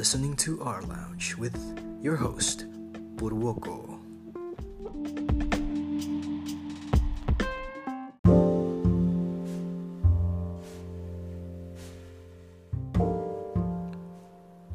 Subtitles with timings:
[0.00, 1.52] listening to Our Lounge with
[2.00, 2.64] your host,
[3.20, 4.00] Purwoko.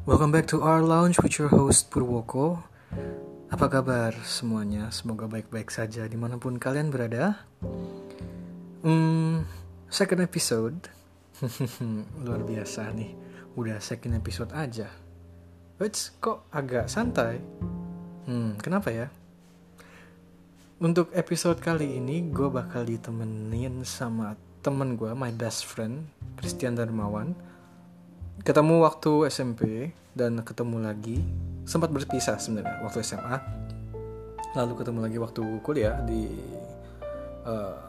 [0.05, 2.61] Welcome back to Our Lounge with your host Purwoko.
[3.49, 4.93] Apa kabar semuanya?
[4.93, 7.49] Semoga baik-baik saja di mana pun kalian berada.
[8.85, 9.41] Hmm,
[9.89, 10.85] second episode.
[12.21, 13.17] Luar biasa nih.
[13.57, 15.04] Udah second episode aja.
[15.75, 17.39] Which kok agak santai.
[18.25, 19.07] Hmm, kenapa ya?
[20.79, 26.07] Untuk episode kali ini gue bakal ditemenin sama temen gue, my best friend,
[26.39, 27.35] Christian Darmawan
[28.43, 31.23] ketemu waktu SMP dan ketemu lagi
[31.63, 33.37] sempat berpisah sebenarnya waktu SMA
[34.53, 36.29] lalu ketemu lagi waktu kuliah di
[37.47, 37.79] uh,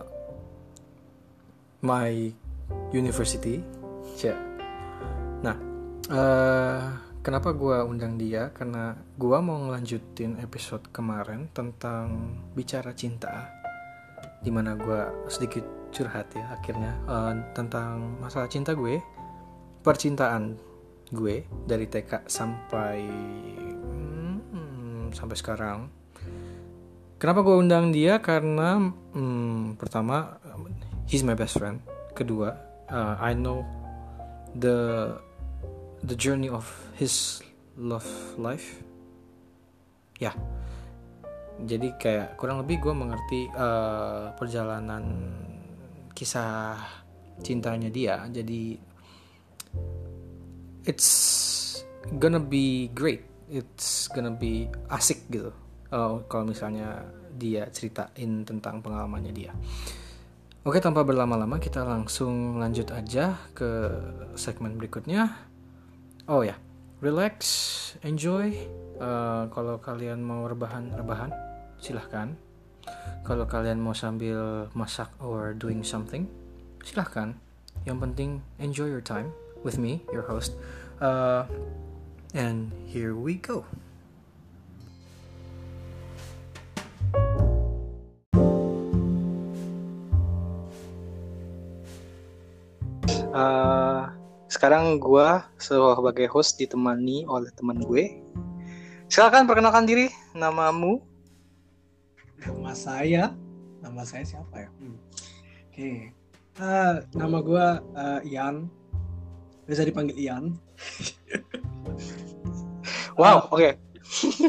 [1.82, 2.30] my
[2.94, 3.60] university
[4.22, 4.38] ya
[5.42, 5.56] nah
[6.08, 13.50] uh, kenapa gue undang dia karena gue mau ngelanjutin episode kemarin tentang bicara cinta
[14.38, 19.02] di mana gue sedikit curhat ya akhirnya uh, tentang masalah cinta gue
[19.82, 20.54] percintaan
[21.10, 23.02] gue dari TK sampai
[24.54, 25.90] hmm, sampai sekarang.
[27.18, 28.22] Kenapa gue undang dia?
[28.22, 28.78] Karena
[29.14, 30.38] hmm, pertama
[31.10, 31.82] he's my best friend.
[32.14, 32.54] Kedua,
[32.90, 33.62] uh, I know
[34.58, 35.14] the
[36.06, 37.42] the journey of his
[37.74, 38.06] love
[38.38, 38.80] life.
[40.16, 40.32] Ya,
[41.60, 45.04] jadi kayak kurang lebih gue mengerti uh, perjalanan
[46.16, 46.78] kisah
[47.42, 48.24] cintanya dia.
[48.30, 48.78] Jadi
[50.86, 51.10] it's
[52.16, 53.26] gonna be great.
[53.50, 55.52] It's gonna be asik gitu.
[55.92, 57.04] Uh, kalau misalnya
[57.36, 59.52] dia ceritain tentang pengalamannya dia.
[60.66, 63.86] Oke tanpa berlama-lama kita langsung lanjut aja ke
[64.34, 65.30] segmen berikutnya
[66.26, 66.54] oh ya
[67.02, 67.38] relax
[68.02, 68.54] enjoy
[69.02, 71.30] uh, kalau kalian mau rebahan rebahan
[71.78, 72.34] silahkan
[73.26, 76.30] kalau kalian mau sambil masak or doing something
[76.86, 77.34] silahkan
[77.86, 79.30] yang penting enjoy your time
[79.66, 80.54] with me, your host.
[81.00, 81.44] Uh,
[82.34, 83.64] and here we go.
[93.34, 94.08] Uh,
[94.56, 95.28] sekarang gue
[95.60, 98.24] sebagai host ditemani oleh teman gue.
[99.12, 101.04] Silakan perkenalkan diri, namamu.
[102.40, 103.36] Nama saya,
[103.84, 104.70] nama saya siapa ya?
[104.80, 104.96] Hmm.
[104.96, 105.96] Oke, okay.
[106.56, 107.66] uh, nama gue
[108.00, 108.72] uh, Ian
[109.66, 110.54] bisa dipanggil Ian
[113.20, 113.72] wow oke okay.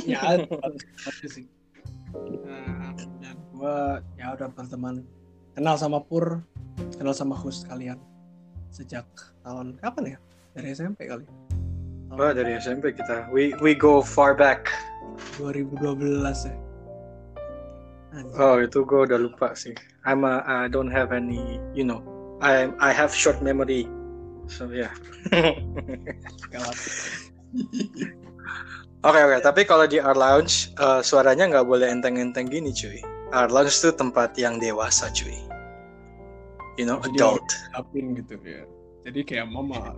[0.13, 0.37] ya
[1.25, 1.49] sih
[2.13, 3.77] uh, dan gue
[4.21, 5.03] ya udah berteman
[5.57, 6.45] kenal sama Pur
[7.01, 7.97] kenal sama host kalian
[8.77, 9.05] sejak
[9.41, 10.17] tahun kapan ya
[10.53, 14.69] dari SMP kali tahun oh dari SMP kita we we go far back
[15.41, 16.57] 2012 ya
[18.07, 18.39] Anjir.
[18.39, 19.75] Oh itu gue udah lupa sih.
[20.07, 21.99] I'm a, I don't have any, you know,
[22.39, 23.83] I I have short memory
[24.47, 24.89] So ya.
[29.05, 32.99] Oke oke, tapi kalau di Art Lounge uh, suaranya nggak boleh enteng-enteng gini cuy.
[33.29, 35.37] Art Lounge itu tempat yang dewasa cuy.
[36.77, 37.49] You know, adult.
[37.73, 38.61] Apin gitu ya.
[39.01, 39.97] Jadi kayak mama.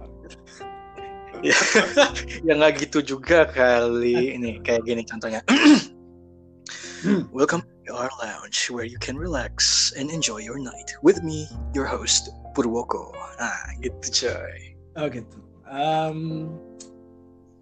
[1.43, 1.59] ya,
[2.47, 4.39] ya nggak gitu juga kali.
[4.39, 5.43] Ini kayak gini contohnya.
[7.35, 11.83] Welcome to our lounge where you can relax and enjoy your night with me, your
[11.83, 13.11] host, Purwoko.
[13.35, 14.79] Nah, gitu coy.
[14.95, 15.35] Oh gitu.
[15.67, 16.47] Um,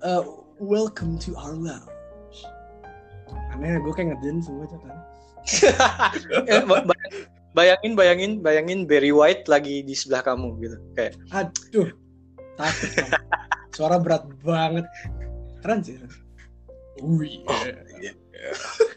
[0.06, 0.22] uh,
[0.61, 2.38] welcome to our lounge.
[3.50, 5.01] Aneh, gue kayak ngerjain semua catatan.
[7.56, 11.13] bayangin, bayangin, bayangin Barry White lagi di sebelah kamu gitu, kayak.
[11.31, 11.91] Aduh,
[12.59, 12.91] takut.
[13.75, 14.85] Suara berat banget.
[15.62, 16.02] Keren sih.
[16.97, 18.16] Oh, yeah.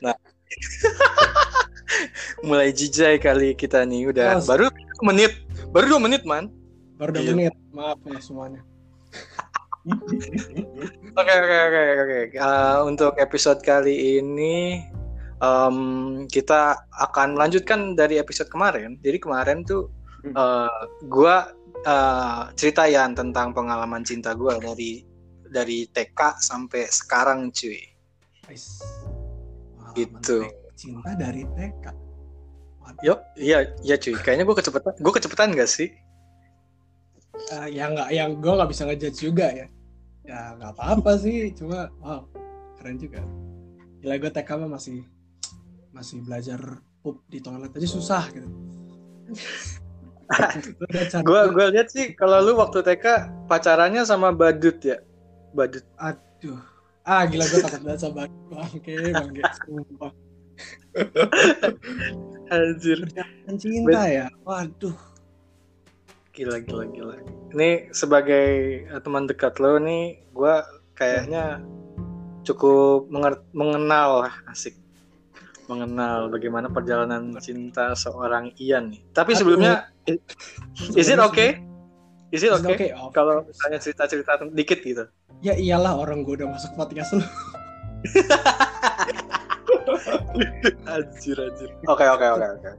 [0.01, 0.17] Nah,
[2.47, 4.67] mulai jijai kali kita nih udah oh, baru
[5.05, 5.33] menit
[5.71, 6.49] baru dua menit man
[6.97, 7.33] baru dua iya.
[7.35, 8.63] menit maaf ya semuanya
[11.21, 14.85] oke oke oke oke eh, untuk episode kali ini
[15.41, 15.77] um,
[16.29, 19.89] kita akan melanjutkan dari episode kemarin jadi kemarin tuh
[20.37, 21.37] uh, eh, gue
[21.85, 25.05] uh, ceritain tentang pengalaman cinta gue dari
[25.51, 27.81] dari TK sampai sekarang cuy
[29.99, 30.47] gitu
[30.79, 32.11] cinta dari TK
[33.07, 34.19] Yuk, iya, iya cuy.
[34.19, 34.93] Kayaknya gue kecepatan.
[34.99, 35.95] Gue kecepatan gak sih?
[37.55, 39.67] Uh, ya nggak, yang gue nggak bisa ngejudge juga ya.
[40.27, 42.27] Ya nggak apa-apa sih, cuma wow,
[42.77, 43.23] keren juga.
[44.05, 45.07] Gila gue TK mah masih
[45.91, 46.61] masih belajar
[47.01, 48.49] pup di toilet aja susah gitu.
[51.27, 53.07] gue gue lihat sih kalau lu waktu TK
[53.51, 55.03] pacarannya sama badut ya.
[55.51, 55.83] badut.
[55.99, 56.63] Aduh.
[57.03, 60.13] Ah gila gue takut banget sama bangke bangke sumpah.
[62.55, 62.99] Anjir.
[63.59, 64.27] Cinta ya?
[64.47, 64.95] Waduh.
[66.31, 67.15] Gila gila gila.
[67.51, 68.47] Ini sebagai
[68.87, 70.55] eh, teman dekat lo nih gue
[70.95, 71.59] kayaknya
[72.47, 73.11] cukup
[73.53, 74.80] mengenal lah asik
[75.71, 79.01] mengenal bagaimana perjalanan cinta seorang Ian nih.
[79.15, 79.87] Tapi sebelumnya
[80.99, 81.63] is it okay?
[82.35, 82.91] Is it okay okay?
[82.99, 85.07] Oh, kalau misalnya cerita-cerita dikit gitu?
[85.41, 87.23] Ya iyalah orang gue udah masuk podcast lu.
[90.87, 91.71] Anjir anjir.
[91.87, 92.71] Oke oke oke oke.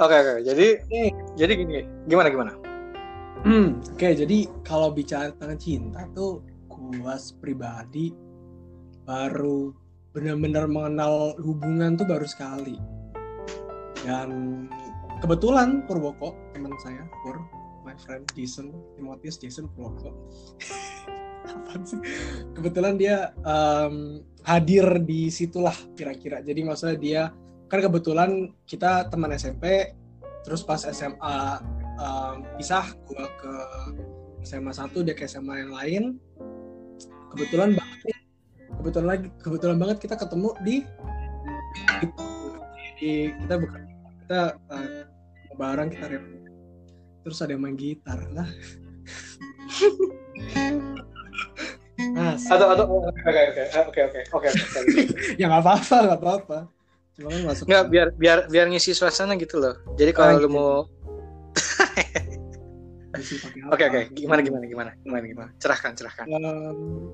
[0.00, 0.32] Oke oke.
[0.44, 1.10] Jadi Eh.
[1.36, 2.52] jadi gini gimana gimana?
[3.40, 8.12] Hmm, Oke, jadi kalau bicara tentang cinta tuh gua pribadi
[9.08, 9.72] baru
[10.10, 12.76] benar-benar mengenal hubungan tuh baru sekali.
[14.02, 14.66] Dan
[15.20, 17.38] kebetulan Purwoko, teman saya, Pur,
[17.84, 20.10] my friend Jason, Timotius Jason Purwoko.
[21.50, 22.00] Apaan sih?
[22.54, 26.44] Kebetulan dia em, hadir di situlah kira-kira.
[26.44, 27.22] Jadi maksudnya dia
[27.70, 29.94] kan kebetulan kita teman SMP,
[30.42, 31.38] terus pas SMA
[32.00, 33.52] um, pisah gua ke
[34.44, 36.02] SMA satu dia ke SMA yang lain
[37.30, 38.19] kebetulan banget
[38.80, 40.76] kebetulan lagi kebetulan banget kita ketemu di
[42.96, 43.12] di
[43.44, 43.80] kita bukan
[44.24, 44.40] kita
[44.72, 45.04] uh,
[45.54, 46.24] bareng kita rap
[47.20, 48.48] terus ada yang main gitar lah
[52.16, 55.00] nah atau atau oke oke oke oke oke oke oke
[55.40, 56.58] ya nggak apa-apa nggak apa-apa
[57.12, 59.76] cuma kan masuk Nggak, biar biar biar ngisi suasana gitu loh.
[60.00, 60.56] Jadi kalau Ah, lu gitu.
[60.56, 60.72] mau
[63.74, 65.50] Oke oke, gimana gimana gimana gimana gimana.
[65.60, 66.24] Cerahkan cerahkan.
[66.32, 67.12] Um,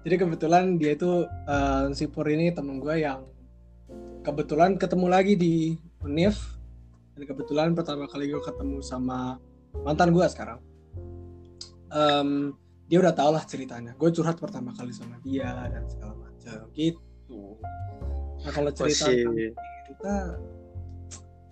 [0.00, 3.24] jadi kebetulan dia itu eh, si Pur ini temen gue yang
[4.24, 6.60] kebetulan ketemu lagi di Unif
[7.16, 9.36] dan kebetulan pertama kali gue ketemu sama
[9.84, 10.60] mantan gue sekarang.
[11.90, 12.54] Em,
[12.88, 13.92] dia udah tau lah ceritanya.
[13.98, 17.60] Gue curhat pertama kali sama dia dan segala macam gitu.
[18.40, 19.52] Nah kalau Oh, cerita tentang
[19.84, 20.14] kita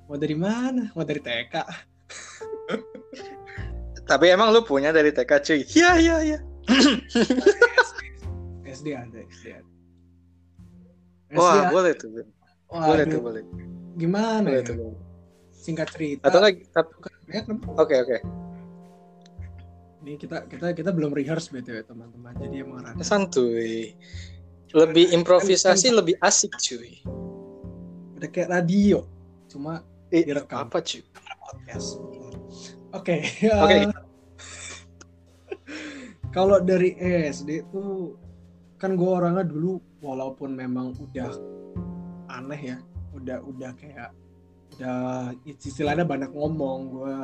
[0.09, 0.89] mau dari mana?
[0.97, 1.55] Mau dari TK
[4.09, 5.61] Tapi emang lu punya dari TK cuy.
[5.69, 6.39] Iya iya iya.
[8.79, 9.71] SD ada SD ada
[11.35, 12.09] Wah, SD boleh tuh.
[12.09, 12.25] Boleh
[12.71, 13.43] Waduh, tuh, boleh.
[13.95, 14.77] gimana Boleh ya tuh.
[14.77, 14.97] boleh.
[15.51, 17.69] singkat cerita Atau kenapa?
[17.77, 18.19] Oke oke.
[19.99, 23.93] ini kita kita kita belum rehearse btw teman-teman jadi emang rada Santuy.
[24.71, 27.01] Lebih improvisasi lebih asik cuy.
[28.15, 29.05] udah kayak radio
[29.47, 30.65] cuma Eh, Direkam.
[30.65, 31.05] apa cuy?
[31.43, 32.01] podcast
[32.91, 33.17] oke
[33.61, 33.77] Oke.
[33.77, 33.85] eh,
[36.31, 36.97] kalau dari
[37.29, 38.17] SD tuh
[38.79, 41.31] kan gue orangnya dulu walaupun memang udah
[42.31, 42.79] aneh ya
[43.11, 44.15] udah udah kayak
[44.79, 47.17] udah istilahnya banyak ngomong gue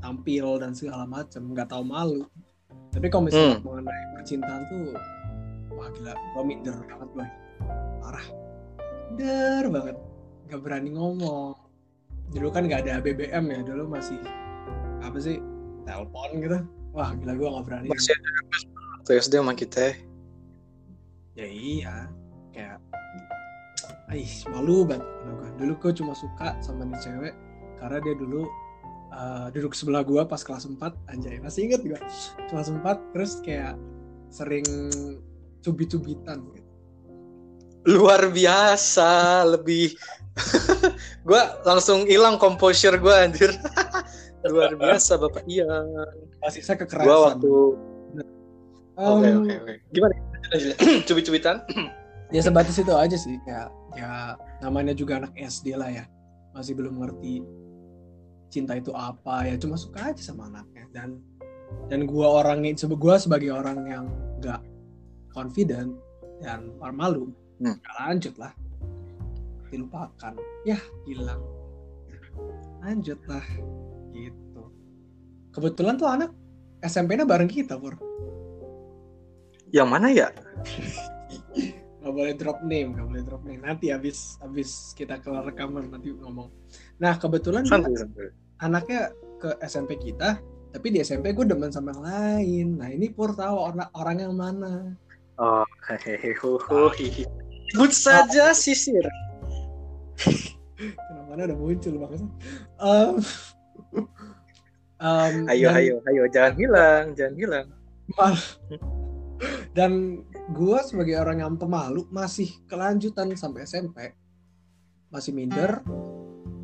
[0.00, 2.24] tampil dan segala macem nggak tahu malu.
[2.92, 3.64] Tapi kalau misalnya Hmm.
[3.64, 4.96] mengenai percintaan tuh
[5.76, 7.28] wah gila gue minder banget boy.
[8.00, 8.26] Parah.
[9.12, 9.96] Minder banget.
[10.48, 11.52] Nggak berani ngomong.
[12.32, 14.16] Dulu kan nggak ada BBM ya dulu masih
[15.04, 15.36] apa sih
[15.84, 16.58] telepon gitu.
[16.96, 17.88] Wah gila gue nggak berani.
[17.92, 19.92] Masih ada SD sama kita.
[21.34, 21.94] Ya iya
[22.52, 22.78] kayak
[24.12, 25.48] Ih, malu banget sama gua.
[25.56, 27.34] dulu gue cuma suka sama nih cewek
[27.80, 28.44] karena dia dulu
[29.10, 30.76] uh, duduk sebelah gua pas kelas 4
[31.08, 31.96] anjay masih inget gua
[32.52, 32.84] kelas 4
[33.16, 33.80] terus kayak
[34.28, 34.64] sering
[35.64, 36.70] cubit-cubitan gitu.
[37.82, 39.96] Luar biasa, lebih
[41.26, 43.50] gua langsung hilang composure gua anjir.
[44.52, 45.70] Luar biasa Bapak Iya.
[46.42, 47.52] masih saya kekerasan Gua waktu
[48.96, 49.74] Oke oke oke.
[49.90, 50.14] Gimana?
[51.08, 51.64] Cubit-cubitan?
[52.28, 53.40] ya sebatas itu aja sih.
[53.44, 56.04] Kayak ya namanya juga anak SD lah ya.
[56.52, 57.40] Masih belum ngerti
[58.52, 59.48] cinta itu apa.
[59.48, 60.84] Ya cuma suka aja sama anaknya.
[60.92, 61.08] Dan
[61.88, 64.04] dan gua orangnya sebe- gua sebagai orang yang
[64.44, 64.60] nggak
[65.32, 65.96] confident
[66.44, 67.32] dan malu
[67.62, 67.78] Hmm.
[67.78, 68.52] nggak lanjut lah.
[69.72, 70.36] Dilupakan.
[70.68, 70.76] Ya
[71.08, 71.40] hilang.
[72.84, 73.44] Lanjut lah.
[74.12, 74.62] Gitu.
[75.48, 76.30] Kebetulan tuh anak
[76.84, 77.96] SMP-nya bareng kita pur
[79.72, 80.28] Yang mana ya?
[82.02, 86.10] nggak boleh drop name nggak boleh drop name nanti habis habis kita kelar rekaman nanti
[86.10, 86.50] ngomong
[86.98, 87.94] nah kebetulan santuy.
[88.58, 90.42] anaknya ke SMP kita
[90.74, 94.34] tapi di SMP gue demen sama yang lain nah ini pur tahu orang orang yang
[94.34, 94.98] mana
[95.40, 96.36] Oh, hehehe.
[96.36, 97.24] hihi.
[97.72, 99.02] Sebut saja sisir.
[100.84, 102.30] kenapa udah muncul maksudnya
[102.78, 103.16] um,
[105.00, 107.66] um, Ayo dan, ayo ayo jangan hilang, jangan hilang.
[109.72, 110.20] Dan
[110.52, 113.98] gue sebagai orang yang pemalu masih kelanjutan sampai SMP
[115.12, 115.84] masih minder.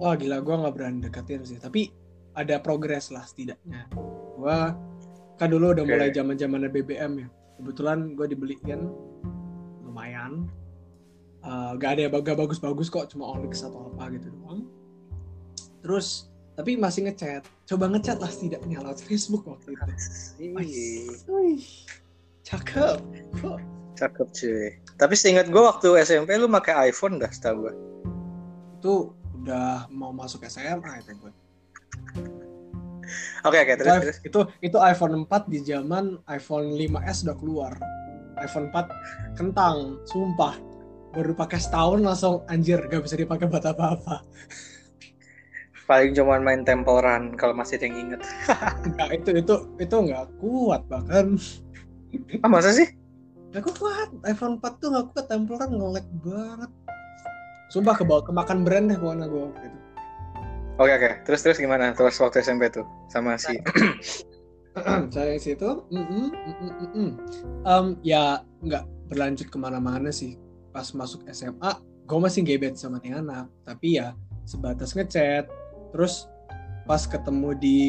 [0.00, 1.60] Wah gila gue nggak berani deketin sih.
[1.60, 1.92] Tapi
[2.32, 3.88] ada progres lah setidaknya.
[4.36, 4.58] Gue
[5.36, 5.92] kan dulu udah Oke.
[5.92, 7.28] mulai zaman zamannya BBM ya.
[7.60, 8.88] Kebetulan gue dibeliin.
[9.84, 10.48] Lumayan.
[11.44, 14.66] Eh, gak ada yang gak bagus-bagus kok cuma Onyx atau apa gitu doang.
[15.84, 17.46] Terus tapi masih ngechat.
[17.70, 19.92] Coba ngechat lah setidaknya lewat Facebook waktu itu.
[20.42, 20.50] Ih,
[21.30, 21.62] Wih,
[22.48, 22.98] cakep
[23.98, 24.68] cakep cuy.
[24.96, 27.74] Tapi seingat gue waktu SMP lu pakai iPhone dah setahu gue.
[28.78, 29.10] itu
[29.42, 31.32] udah mau masuk SMA itu gue
[33.42, 34.18] Oke oke itu, terus terus.
[34.22, 37.72] itu itu iPhone 4 di zaman iPhone 5s udah keluar
[38.38, 40.54] iPhone 4 kentang sumpah
[41.10, 44.22] baru pakai setahun langsung anjir gak bisa dipakai buat apa-apa
[45.88, 48.20] Paling cuman main Temple Run kalau masih ada yang inget.
[48.92, 51.40] Nggak, itu itu itu nggak kuat bahkan
[52.44, 52.88] Ah masa sih?
[53.48, 56.70] nggak kuat iPhone 4 tuh nggak kuat tempelan nge-lag banget
[57.72, 59.78] sumpah kebawa kemakan brand deh pokoknya gue waktu itu
[60.78, 61.10] Oke oke.
[61.26, 61.90] Terus terus gimana?
[61.90, 63.58] Terus waktu SMP tuh sama si.
[65.10, 67.08] saya di situ mm -mm, mm -mm, mm -mm.
[67.66, 70.38] Em, ya nggak berlanjut ke mana-mana sih
[70.70, 74.14] pas masuk SMA gue masih gebet sama nih anak tapi ya
[74.46, 75.50] sebatas ngechat
[75.90, 76.30] terus
[76.86, 77.80] pas ketemu di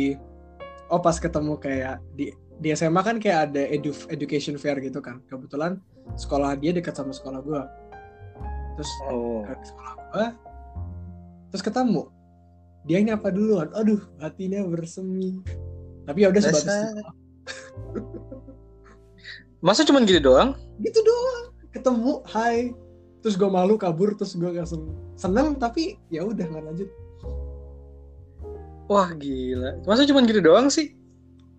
[0.89, 5.23] oh pas ketemu kayak di di SMA kan kayak ada edu, education fair gitu kan
[5.31, 5.79] kebetulan
[6.19, 7.61] sekolah dia dekat sama sekolah gue
[8.75, 9.47] terus Oh.
[9.47, 10.25] ke sekolah gue
[11.51, 12.01] terus ketemu
[12.83, 15.39] dia nyapa duluan aduh hatinya bersemi
[16.03, 17.03] tapi ya udah sebatas itu.
[19.65, 20.55] Masa cuman gitu doang?
[20.79, 22.71] gitu doang ketemu hai
[23.19, 26.89] terus gue malu kabur terus gue langsung seneng tapi ya udah nggak lanjut
[28.89, 29.77] Wah gila.
[29.85, 30.97] Masa cuman gitu doang sih?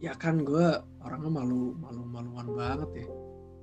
[0.00, 0.66] ya kan gue
[1.10, 3.06] orangnya malu malu maluan banget ya.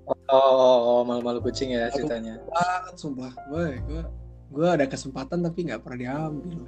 [0.08, 2.44] Oh, oh, oh, malu-malu kucing ya ceritanya.
[2.44, 3.32] banget sumpah.
[3.48, 4.04] Gue gue
[4.52, 6.68] gue ada kesempatan tapi nggak pernah diambil.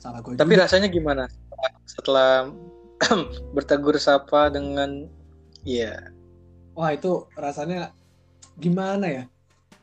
[0.00, 1.28] Salah gue Tapi rasanya gimana?
[1.84, 2.48] Setelah
[3.56, 5.04] bertegur sapa dengan
[5.68, 6.00] ya
[6.72, 7.92] wah itu rasanya
[8.56, 9.24] gimana ya?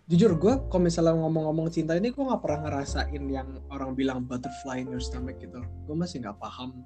[0.10, 4.82] Jujur gue kalau misalnya ngomong-ngomong cinta ini gue nggak pernah ngerasain yang orang bilang butterfly
[4.82, 6.82] in your stomach gitu gue masih nggak paham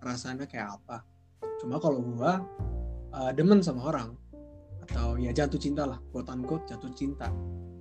[0.00, 1.04] rasanya kayak apa
[1.62, 2.32] cuma kalau gue
[3.14, 4.18] uh, demen sama orang
[4.82, 7.30] atau ya jatuh cinta lah quote unquote jatuh cinta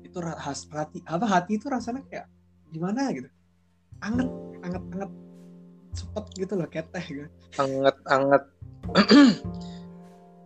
[0.05, 2.27] itu ra- has hati apa hati itu rasanya kayak
[2.71, 3.11] gimana?
[3.11, 3.27] gitu.
[3.99, 4.29] Anget
[4.63, 5.11] anget anget
[5.91, 7.27] cepet gitu loh kayak teh gitu
[7.59, 8.43] anget-anget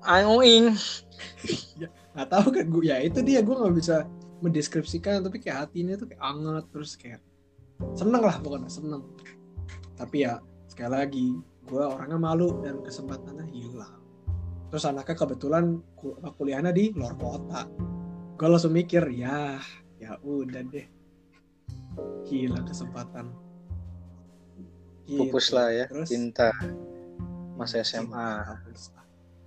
[0.05, 0.73] Aing
[2.15, 4.05] nggak tahu kan gue ya itu dia gue nggak bisa
[4.39, 7.21] mendeskripsikan tapi kayak hatinya tuh kayak anget terus kayak
[7.97, 9.03] seneng lah pokoknya seneng.
[9.95, 11.27] Tapi ya sekali lagi
[11.65, 14.01] gue orangnya malu dan kesempatannya hilang
[14.69, 15.63] terus anaknya kebetulan
[15.95, 17.65] kul- kuliahnya di luar kota
[18.35, 19.57] gue langsung mikir ya
[19.97, 20.87] ya udah deh
[22.25, 23.31] gila kesempatan
[25.05, 25.21] Gitu.
[25.21, 26.49] pupus lah ya Terus- cinta
[27.53, 28.41] masa SMA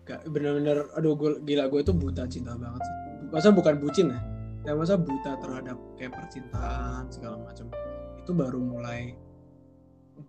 [0.06, 2.94] Gak bener-bener aduh gue gila gue tuh buta cinta banget sih.
[3.28, 4.20] Masa bukan bucin ya?
[4.64, 7.68] Ya masa buta terhadap kayak percintaan segala macam.
[8.16, 9.12] Itu baru mulai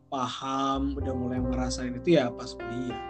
[0.10, 3.02] paham, udah mulai ngerasain itu ya pas kuliah.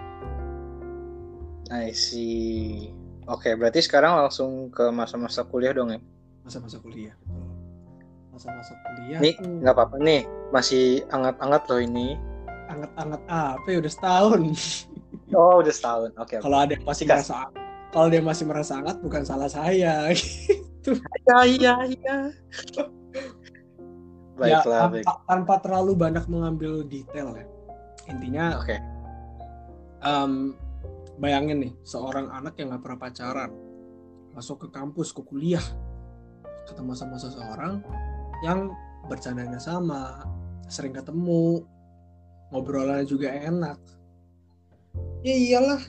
[1.69, 2.89] I see.
[3.29, 6.01] Oke berarti sekarang langsung ke masa-masa kuliah dong ya
[6.41, 7.13] Masa-masa kuliah.
[8.33, 9.95] Masa-masa kuliah Nih nggak apa-apa.
[10.01, 12.17] Nih masih anget-anget loh ini.
[12.74, 13.67] Anget-anget apa?
[13.69, 14.41] Ya udah setahun.
[15.29, 16.09] Oh udah setahun.
[16.17, 16.45] Oke oke.
[16.45, 17.50] Kalau ada yang masih merasa
[17.89, 20.09] kalau dia masih merasa hangat bukan salah saya.
[20.89, 22.17] Iya iya iya.
[22.74, 22.83] ya,
[24.39, 27.46] Baiklah baik tanpa, tanpa terlalu banyak mengambil detail ya.
[28.08, 28.77] Intinya Oke.
[30.00, 30.55] Em,
[31.19, 33.51] bayangin nih seorang anak yang nggak pernah pacaran
[34.31, 35.63] masuk ke kampus ke kuliah
[36.63, 37.84] ketemu sama seseorang
[38.46, 38.72] yang
[39.12, 40.24] bercandanya sama
[40.72, 41.65] sering ketemu
[42.53, 43.77] ngobrolannya juga enak.
[45.25, 45.81] Ya iyalah.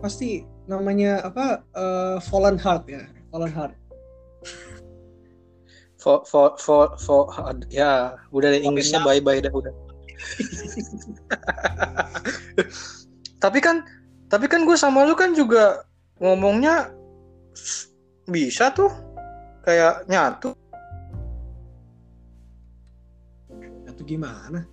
[0.00, 3.76] Pasti namanya apa eh, fallen heart ya fallen heart
[6.04, 7.24] for for for for
[7.72, 9.72] ya udah deh Inggrisnya bye bye dah udah.
[13.40, 13.88] Tapi kan
[14.28, 15.88] tapi kan gue sama lu kan juga
[16.20, 16.92] ngomongnya
[18.28, 18.92] bisa tuh
[19.64, 20.52] kayak nyatu.
[23.88, 24.68] Itu gimana?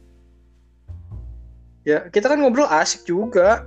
[1.87, 3.63] Ya kita kan ngobrol asik juga.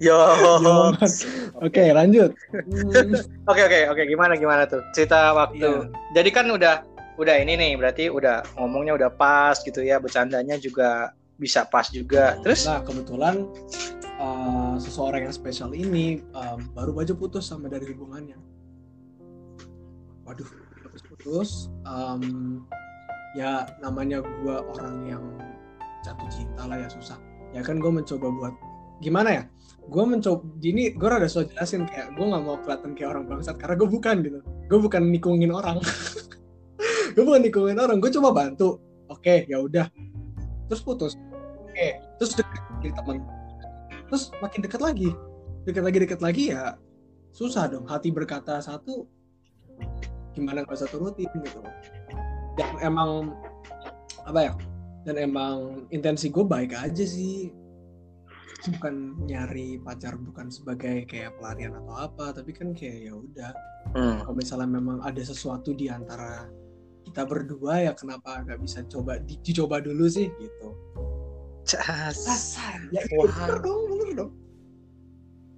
[0.00, 0.18] Yo.
[1.66, 2.34] Oke, lanjut.
[2.50, 3.14] Hmm,
[3.50, 5.62] Oke oke oke gimana gimana tuh cerita waktu.
[5.62, 5.92] Iya.
[6.16, 6.82] Jadi kan udah
[7.14, 12.40] udah ini nih berarti udah ngomongnya udah pas gitu ya bercandanya juga bisa pas juga.
[12.42, 13.46] Terus Nah, kebetulan
[14.18, 18.38] uh, seseorang yang spesial ini um, baru aja putus sama dari hubungannya.
[20.24, 20.48] Waduh,
[20.88, 21.68] putus-putus.
[21.84, 22.64] Um,
[23.36, 25.24] ya namanya gua orang yang
[26.04, 27.16] jatuh cinta lah ya susah.
[27.56, 28.54] Ya kan gue mencoba buat
[29.00, 29.42] gimana ya?
[29.88, 33.56] Gue mencoba ini gue rada so jelasin kayak gue nggak mau kelihatan kayak orang bangsat
[33.56, 34.40] karena gue bukan gitu.
[34.68, 35.80] Gue bukan nikungin orang.
[37.16, 37.98] gue bukan nikungin orang.
[37.98, 38.78] Gue coba bantu.
[39.08, 39.88] Oke, ya udah.
[40.68, 41.12] Terus putus.
[41.64, 43.24] Oke, terus deket jadi teman.
[44.12, 45.10] Terus makin dekat lagi.
[45.64, 46.76] Dekat lagi dekat lagi ya
[47.34, 47.84] susah dong.
[47.90, 49.10] Hati berkata satu
[50.34, 51.60] gimana nggak usah turutin gitu.
[52.54, 53.34] Dan emang
[54.24, 54.52] apa ya?
[55.04, 57.52] Dan emang intensi gue baik aja sih
[58.72, 63.52] bukan nyari pacar bukan sebagai kayak pelarian atau apa tapi kan kayak ya udah
[63.92, 64.24] hmm.
[64.24, 66.48] kalau misalnya memang ada sesuatu di antara
[67.04, 70.68] kita berdua ya kenapa nggak bisa coba di- dicoba dulu sih gitu
[71.64, 72.28] Cas.
[72.28, 73.28] Asal, ya Wah.
[73.28, 74.32] bener dong bener dong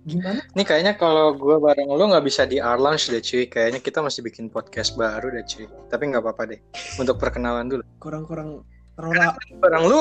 [0.07, 3.51] gimana Ini kayaknya kalau gue bareng lu nggak bisa di our lounge deh cuy.
[3.51, 5.67] Kayaknya kita masih bikin podcast baru deh cuy.
[5.91, 6.61] Tapi nggak apa-apa deh.
[7.03, 7.83] Untuk perkenalan dulu.
[7.99, 8.63] kurang-kurang
[8.97, 10.01] terlalu ra- Bareng lu,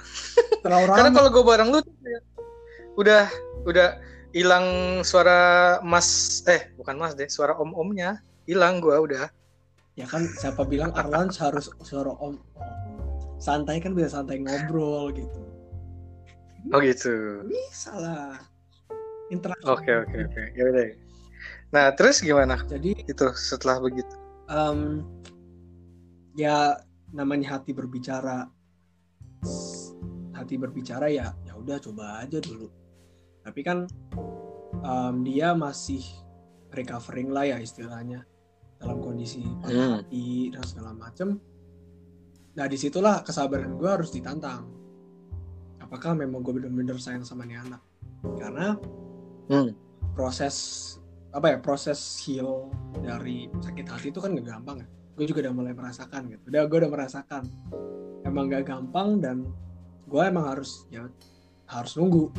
[0.64, 1.78] terlalu karena kalau gue bareng lu
[2.96, 3.24] udah
[3.68, 3.88] udah
[4.32, 4.66] hilang
[5.04, 9.28] suara mas eh bukan mas deh suara om omnya hilang gue udah.
[9.92, 12.40] Ya kan siapa bilang Arlans harus suara om
[13.36, 15.40] santai kan bisa santai ngobrol gitu.
[16.72, 17.44] Oh gitu.
[17.44, 18.40] Bisa lah.
[19.28, 19.68] Interaksi.
[19.68, 20.42] Oke oke oke.
[20.56, 20.84] Ya udah.
[21.72, 22.60] Nah terus gimana?
[22.68, 24.14] Jadi itu setelah begitu.
[24.48, 25.04] Em,
[26.36, 26.80] ya
[27.12, 28.48] namanya hati berbicara.
[30.32, 32.66] Hati berbicara ya ya udah coba aja dulu.
[33.42, 33.84] Tapi kan
[34.82, 36.02] em, dia masih
[36.72, 38.24] recovering lah ya istilahnya.
[38.82, 39.94] Dalam kondisi patah Hmm.
[40.02, 41.38] hati dan segala macem.
[42.58, 44.66] Nah di situlah kesabaran gue harus ditantang.
[45.78, 47.82] Apakah memang gue bener-bener sayang sama nih anak
[48.38, 48.74] karena
[49.50, 49.70] Hmm.
[50.14, 50.56] proses
[51.32, 52.68] apa ya proses heal
[53.00, 56.42] dari sakit hati itu kan gak gampang ya gue juga udah mulai merasakan gitu.
[56.48, 57.42] Udah gue udah merasakan.
[58.24, 59.44] Emang gak gampang dan
[60.08, 61.08] gue emang harus ya
[61.68, 62.32] harus nunggu.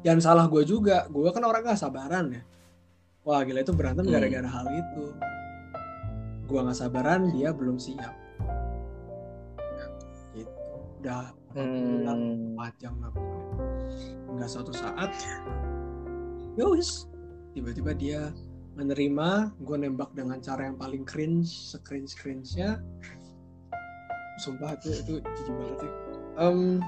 [0.00, 1.04] Dan salah gue juga.
[1.10, 2.42] Gue kan orang gak sabaran ya.
[3.26, 4.14] Wah gila itu berantem Hmm.
[4.14, 5.04] gara-gara hal itu.
[6.46, 8.14] Gue gak sabaran dia belum siap.
[10.32, 10.50] Gitu
[11.02, 12.04] udah Hmm.
[12.76, 13.46] jam lah pokoknya
[14.36, 15.08] nggak suatu saat
[16.60, 17.08] ya wis.
[17.56, 18.20] Tiba-tiba dia
[18.76, 22.78] menerima gue nembak dengan cara yang paling cringe screen cringe nya
[24.36, 25.92] sumpah itu itu jijik banget sih
[26.36, 26.84] Em,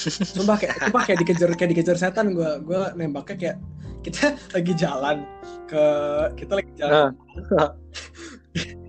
[0.00, 3.56] sumpah kayak sumpah kayak dikejar kayak dikejar setan gue gue nembaknya kayak
[4.00, 5.28] kita lagi jalan
[5.68, 5.84] ke
[6.40, 7.12] kita lagi jalan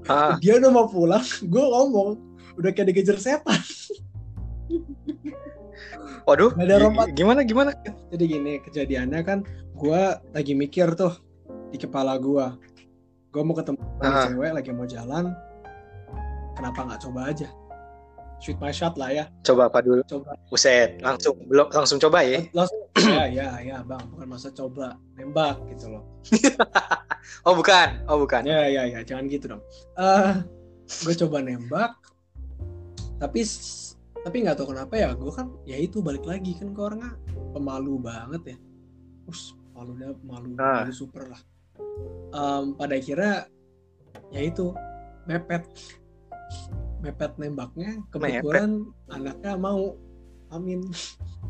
[0.08, 2.16] Ah, dia udah mau pulang gue ngomong
[2.56, 3.60] udah kayak dikejar setan.
[6.26, 7.76] Waduh ada gimana gimana?
[8.10, 9.44] Jadi gini kejadiannya kan
[9.76, 11.25] gue lagi mikir tuh
[11.76, 12.46] di kepala gue
[13.30, 14.24] gue mau ketemu Ah.
[14.24, 15.36] cewek lagi mau jalan
[16.56, 17.52] kenapa nggak coba aja?
[18.40, 19.26] Shoot my shot lah ya.
[19.44, 20.04] Coba apa dulu?
[20.04, 20.36] Coba.
[20.48, 22.44] Buset, langsung belum langsung coba ya?
[22.52, 22.80] Langsung
[23.16, 24.04] ya ya ya bang.
[24.12, 26.04] Bukan masa coba nembak gitu loh.
[27.42, 28.06] Oh bukan.
[28.06, 28.46] Oh bukan.
[28.46, 29.64] Ya ya ya jangan gitu dong.
[29.98, 30.32] Eh
[31.04, 31.92] gue coba nembak
[33.18, 33.42] tapi
[34.22, 37.16] tapi nggak tahu kenapa ya gue kan ya itu balik lagi kan ke orangnya.
[37.52, 38.58] Pemalu banget ya.
[39.28, 40.84] Us malu dah malu Ah.
[40.86, 41.42] malu super lah
[42.36, 43.48] Em, pada akhirnya
[44.34, 44.76] ya itu
[45.30, 45.64] mepet.
[47.04, 49.96] Mepet nembaknya kebetulan anaknya mau.
[50.54, 50.86] Amin.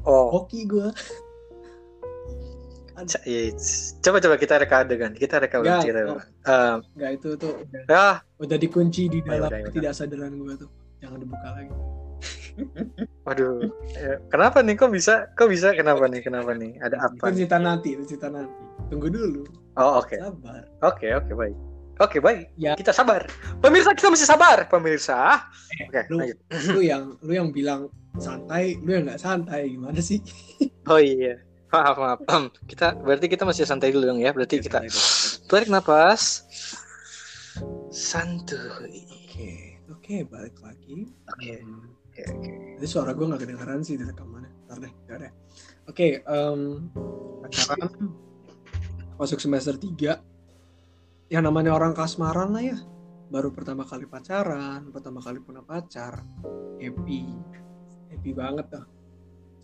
[0.06, 0.30] Oh.
[0.30, 0.88] Hoki gue
[3.28, 6.16] iya, c- coba coba kita reka adegan kita reka Nggak, cerita.
[6.48, 9.68] Eh, nggak itu tuh udah, ah udah dikunci di dalam udah, udah.
[9.68, 10.70] ketidaksadaran gue tuh.
[11.04, 11.76] Jangan dibuka lagi.
[13.28, 13.68] Waduh.
[14.00, 14.80] Ya, kenapa nih?
[14.80, 15.76] Kok bisa kok bisa?
[15.76, 16.24] Kenapa nih?
[16.24, 16.80] Kenapa nih?
[16.80, 19.44] Ada itu apa cerita nanti itu cerita nanti tunggu dulu
[19.76, 21.58] oh oke sabar oke oke baik
[21.98, 22.74] oke baik Ya.
[22.76, 23.26] kita sabar
[23.60, 25.44] pemirsa kita masih sabar pemirsa
[25.88, 26.38] oke lu, lanjut
[26.72, 30.20] lu yang lu yang bilang santai lu yang nggak santai gimana sih
[30.86, 31.42] Oh iya.
[31.74, 32.20] Maaf, maaf.
[32.70, 34.30] Kita berarti kita masih santai dulu dong ya.
[34.30, 35.02] Berarti kita Santai dulu.
[35.50, 36.46] tarik napas.
[37.90, 39.02] Santuy.
[39.26, 39.50] oke
[39.90, 41.52] oke balik lagi Oke.
[41.58, 42.52] Hmm, Oke, oke.
[42.78, 44.48] Jadi suara gue gak kedengeran sih di rekamannya.
[44.70, 45.32] Ntar deh, ntar deh.
[45.90, 46.60] Oke, em,
[47.42, 47.92] pacaran
[49.16, 50.20] masuk semester 3.
[51.32, 52.78] Yang namanya orang kasmaran lah ya.
[53.34, 56.22] Baru pertama kali pacaran, pertama kali punya pacar.
[56.78, 57.26] Happy.
[58.14, 58.86] Happy banget tuh.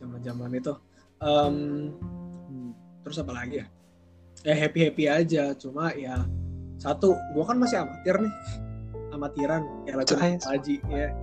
[0.01, 0.73] Zaman-zaman itu.
[1.21, 1.55] Em,
[3.05, 3.67] terus apa lagi ya?
[4.41, 5.53] Ya happy-happy aja.
[5.53, 6.25] Cuma ya
[6.81, 8.33] satu, gue kan masih amatir nih.
[9.13, 9.61] Amatiran.
[9.85, 10.17] Ya lagu.
[10.17, 11.13] Haji ya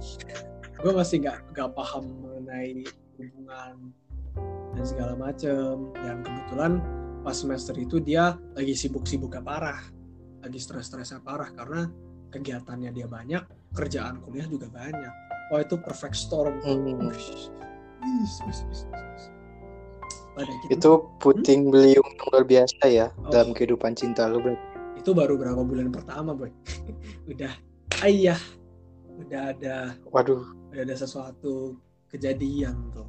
[0.78, 2.86] gue masih nggak nggak paham mengenai
[3.18, 3.90] hubungan
[4.78, 6.72] dan segala macem yang kebetulan
[7.20, 9.80] pas semester itu dia lagi sibuk-sibuknya parah
[10.38, 11.90] lagi stres-stresnya parah karena
[12.30, 15.12] kegiatannya dia banyak kerjaan kuliah juga banyak
[15.50, 17.10] wah itu perfect storm Hmm.
[20.38, 23.26] Gitu, Itu puting beliung yang luar biasa ya Oh.
[23.26, 24.62] dalam kehidupan cinta lu berarti.
[24.94, 26.50] itu baru berapa bulan pertama boy
[27.32, 27.50] udah
[28.02, 28.38] ayah
[29.16, 30.42] udah ada Waduh.
[30.70, 31.74] udah ada sesuatu
[32.06, 33.06] kejadian tuh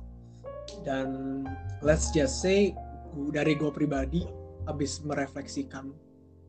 [0.81, 1.41] dan
[1.81, 2.73] let's just say
[3.13, 4.21] gu- dari gue pribadi
[4.65, 5.89] habis merefleksikan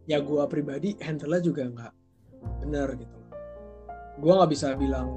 [0.05, 1.93] ya gue pribadi handle juga nggak
[2.65, 3.19] bener gitu
[4.21, 5.17] gue nggak bisa bilang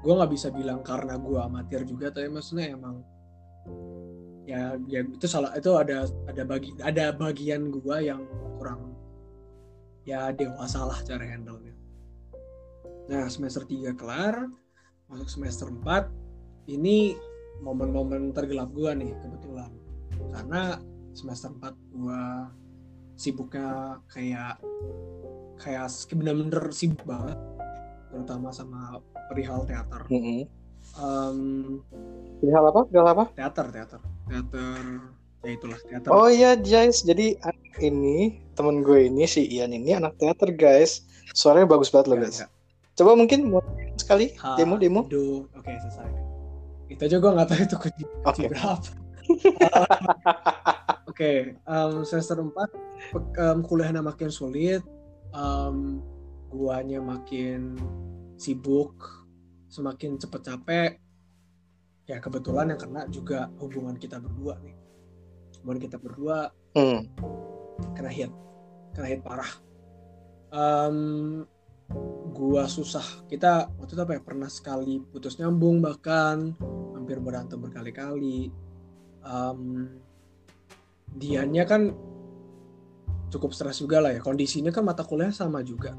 [0.00, 3.04] gue nggak bisa bilang karena gue amatir juga tapi maksudnya emang
[4.48, 8.24] ya ya itu salah itu ada ada bagi ada bagian gue yang
[8.56, 8.96] kurang
[10.08, 11.74] ya dewasa lah cara handle nya
[13.10, 14.48] nah semester 3 kelar
[15.10, 17.18] masuk semester 4 ini
[17.60, 19.70] momen-momen tergelap gue nih kebetulan
[20.30, 20.62] karena
[21.12, 22.22] semester 4 gue
[23.14, 23.68] sibuknya
[24.08, 24.56] kayak
[25.56, 27.36] kayak bener-bener sibuk banget
[28.08, 30.48] terutama sama perihal teater Mm-mm.
[30.96, 31.38] Em,
[32.42, 32.80] Hal apa?
[32.88, 33.24] Hal apa?
[33.36, 34.82] teater teater teater
[35.40, 37.36] ya itulah teater Oh iya guys, jadi
[37.78, 38.18] ini
[38.52, 41.04] temen gue ini si Ian ini anak teater guys.
[41.30, 42.38] Suaranya bagus banget loh Enggak, guys.
[42.42, 42.50] enggak.
[42.96, 43.62] Coba mungkin mau
[43.94, 45.00] sekali Ha, demo demo.
[45.06, 46.08] oke selesai
[46.90, 48.44] itu aja gue nggak tahu itu kunci, Oke.
[48.50, 48.90] berapa
[51.06, 52.50] oke em, semester 4
[53.12, 54.82] pe- em, kuliahnya makin sulit
[55.30, 56.00] em,
[56.50, 57.78] guanya makin
[58.34, 58.94] sibuk
[59.70, 60.90] semakin cepet capek.
[62.10, 64.74] Ya kebetulan yang kena juga hubungan kita berdua nih.
[65.62, 67.06] Hubungan kita berdua Hmm.
[67.94, 68.34] kena hit
[68.94, 69.50] kena hit parah.
[70.50, 70.96] Em,
[72.34, 73.04] gua susah.
[73.30, 76.50] Kita waktu itu apa ya pernah sekali putus nyambung bahkan
[76.98, 78.50] hampir berantem berkali-kali
[79.20, 79.60] Em,
[81.10, 81.92] dianya kan
[83.28, 84.20] cukup stres juga lah ya.
[84.20, 85.94] Kondisinya kan mata kuliah sama juga.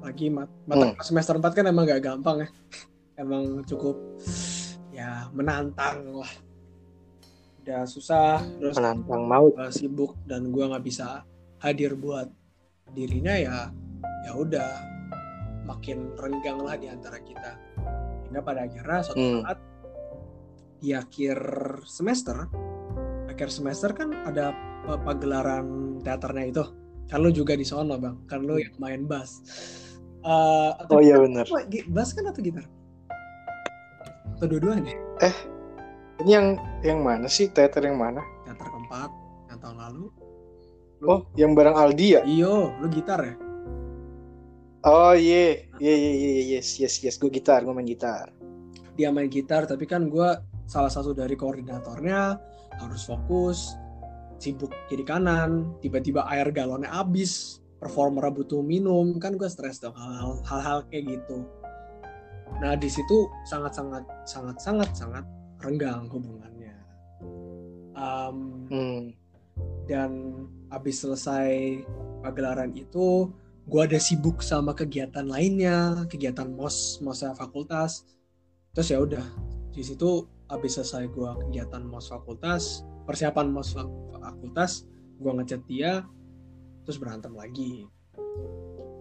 [0.00, 2.48] Lagi mat- mata semester 4 kan emang gak gampang ya.
[3.16, 3.96] Emang cukup
[4.90, 6.32] ya menantang lah.
[7.60, 9.52] Udah susah terus Menantang maut.
[9.54, 11.26] uh, sibuk dan gua nggak bisa
[11.58, 12.30] hadir buat
[12.88, 13.56] dirinya ya
[14.22, 14.70] ya udah.
[15.66, 17.58] Makin renggang lah di antara kita.
[18.24, 19.42] Hingga pada akhirnya suatu Hmm.
[19.42, 19.58] saat
[20.80, 21.38] di akhir
[21.88, 22.46] semester
[23.36, 24.56] akhir semester kan ada
[25.04, 26.64] pagelaran teaternya itu.
[27.12, 28.16] Kan lu juga di sono bang.
[28.24, 29.44] Kan lu yang main bass.
[30.24, 31.44] Uh, atau Oh iya benar.
[31.92, 32.64] Bass kan atau gitar?
[34.40, 34.96] Atau dua-duanya?
[36.24, 36.46] Ini yang
[36.80, 37.52] yang mana sih?
[37.52, 38.24] Teater yang mana?
[38.48, 39.10] teater keempat
[39.52, 40.04] yang tahun lalu.
[41.04, 42.20] Oh, yang bareng Aldi ya?
[42.24, 43.36] iyo lu gitar ya?
[44.86, 48.32] Oh iya, iya iya iya iya, yes yes yes, gue gitar, gue main gitar.
[48.96, 50.30] dia main gitar tapi kan gue
[50.66, 52.38] salah satu dari koordinatornya
[52.82, 53.78] harus fokus
[54.36, 59.96] sibuk kiri kanan tiba-tiba air galonnya habis performer butuh minum kan gue stres dong
[60.44, 61.44] hal-hal kayak gitu.
[62.60, 65.24] Nah di situ sangat sangat sangat sangat sangat
[65.60, 66.76] renggang hubungannya.
[67.96, 69.16] Am, Hmm.
[69.88, 71.80] dan habis selesai
[72.20, 73.32] pagelaran itu
[73.66, 78.04] gue ada sibuk sama kegiatan lainnya kegiatan mos mosnya fakultas.
[78.76, 79.24] Terus ya udah
[79.72, 84.86] di situ habis selesai gue kegiatan mos fakultas persiapan mos fak- fakultas
[85.18, 86.06] gue ngechat dia
[86.86, 87.86] terus berantem lagi.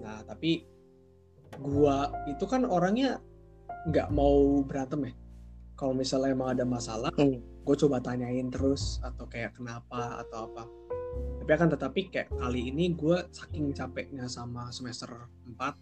[0.01, 0.65] Nah tapi
[1.55, 1.97] gue
[2.29, 3.21] itu kan orangnya
[3.85, 5.13] nggak mau berantem ya.
[5.75, 7.37] Kalau misalnya emang ada masalah Hmm.
[7.65, 10.63] gue coba tanyain terus atau kayak kenapa atau apa.
[11.45, 15.77] Tapi akan tetapi kayak kali ini gue saking capeknya sama semester 4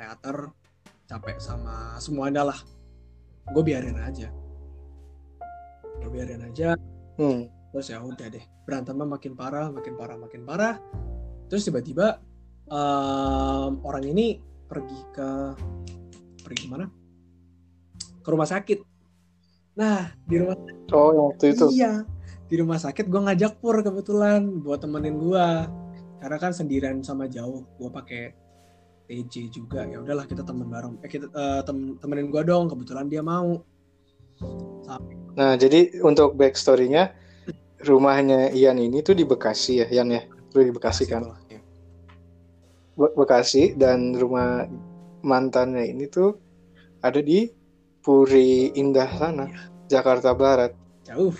[0.00, 0.48] teater
[1.04, 2.56] capek sama semuanya lah.
[3.52, 4.32] Gue biarin aja
[6.02, 6.74] gue biarin aja.
[7.16, 7.46] Hmm.
[7.72, 10.76] terus ya udah deh berantemnya makin parah makin parah makin parah.
[11.48, 12.20] Terus tiba-tiba
[12.68, 14.36] em, orang ini
[14.68, 15.28] pergi ke
[16.42, 16.86] pergi ke mana
[18.20, 18.78] ke rumah sakit.
[19.76, 20.56] Nah di rumah
[20.92, 21.66] Oh, yang waktu itu.
[21.72, 22.04] iya
[22.44, 25.46] di rumah sakit gue ngajak pur kebetulan buat temenin gue
[26.20, 28.36] karena kan sendirian sama jauh gue pakai
[29.08, 29.88] TJ juga.
[29.88, 31.00] Ya udahlah kita temen bareng.
[31.00, 33.64] Eh kita eh, tem- temenin gue dong kebetulan dia mau.
[34.84, 37.12] Sampai Nah, jadi untuk backstory-nya
[37.82, 40.22] rumahnya Ian ini tuh di Bekasi ya, Ian ya.
[40.52, 41.24] Lu di Bekasi kan?
[41.24, 41.38] lah.
[42.92, 44.68] Be- Bekasi dan rumah
[45.24, 46.36] mantannya ini tuh
[47.00, 47.48] ada di
[48.02, 49.46] Puri Indah sana,
[49.88, 50.74] Jakarta Barat.
[51.02, 51.32] jauh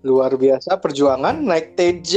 [0.00, 2.12] Luar biasa perjuangan naik TJ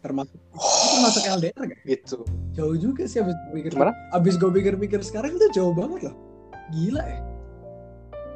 [0.00, 0.48] termasuk itu
[0.92, 1.80] termasuk LDR gak?
[1.88, 2.16] gitu.
[2.52, 3.96] jauh juga sih abis gue pikir Gimana?
[4.12, 6.16] abis gue pikir-pikir sekarang itu jauh banget loh
[6.68, 7.18] gila ya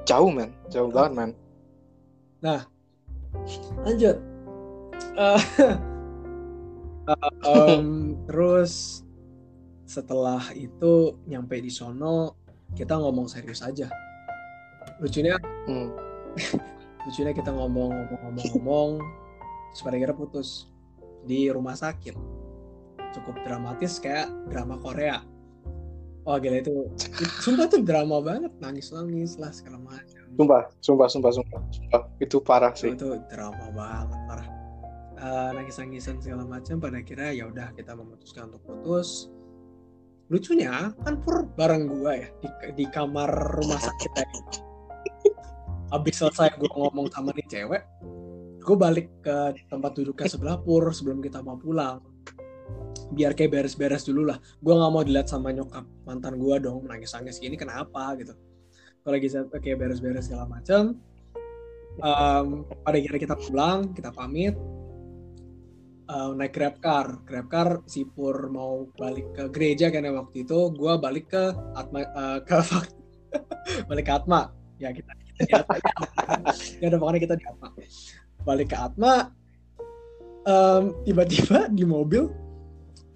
[0.08, 1.30] Jauh men, jauh banget men.
[3.84, 4.16] lanjut.
[7.08, 9.00] Eh, em, terus
[9.88, 12.36] setelah itu nyampe di sono
[12.76, 13.88] kita ngomong serius aja.
[15.00, 15.88] Lucunya Hmm.
[17.08, 18.90] lucunya kita ngomong ngomong ngomong ngomong
[19.72, 20.68] terus pada akhirnya putus
[21.24, 22.12] di rumah sakit.
[23.16, 25.24] Cukup dramatis kayak drama Korea
[26.28, 26.84] oh gila itu
[27.40, 32.02] sumpah itu drama banget nangis nangis lah segala macam Sumpah, sumpah, sumpah, sumpah, sumpah.
[32.20, 32.92] Itu parah sih.
[32.94, 34.48] itu drama banget parah
[35.56, 39.32] nangis nangisan segala macam pada akhirnya ya udah kita memutuskan untuk putus
[40.28, 44.26] lucunya kan pur bareng gua ya di, di kamar rumah sakit ya.
[45.88, 47.80] Abis selesai gue ngomong sama nih cewek,
[48.60, 52.04] gue balik ke tempat duduknya sebelah pur sebelum kita mau pulang.
[53.14, 54.36] Biar kayak beres-beres dulu lah.
[54.60, 58.36] Gue nggak mau dilihat sama nyokap mantan gue dong nangis-nangis gini kenapa gitu.
[59.02, 61.00] Kalau lagi kayak beres-beres segala macam.
[61.98, 64.54] Um, pada akhirnya kita pulang, kita pamit.
[66.08, 70.40] Uh, naik grab car, grab car si Pur mau balik ke gereja kan ya waktu
[70.40, 72.56] itu, gue balik ke Atma, uh, ke
[73.92, 74.48] balik ke Atma,
[74.80, 75.76] ya kita, kita di Atma,
[76.80, 77.68] ya udah pokoknya kita di Atma,
[78.40, 79.36] balik ke Atma,
[80.48, 82.32] um, tiba-tiba di mobil,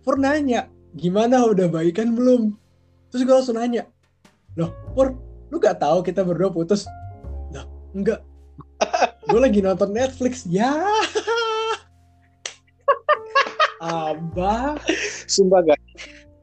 [0.03, 0.67] Pur nanya,
[0.99, 2.59] gimana udah baikan belum?
[3.15, 3.87] Terus gue langsung nanya,
[4.59, 5.15] loh Pur,
[5.49, 6.85] lu gak tahu kita berdua putus?
[7.55, 8.21] Lah, enggak,
[9.31, 10.71] gue lagi nonton Netflix, ya.
[13.83, 14.79] Abah.
[15.27, 15.83] Sumpah guys.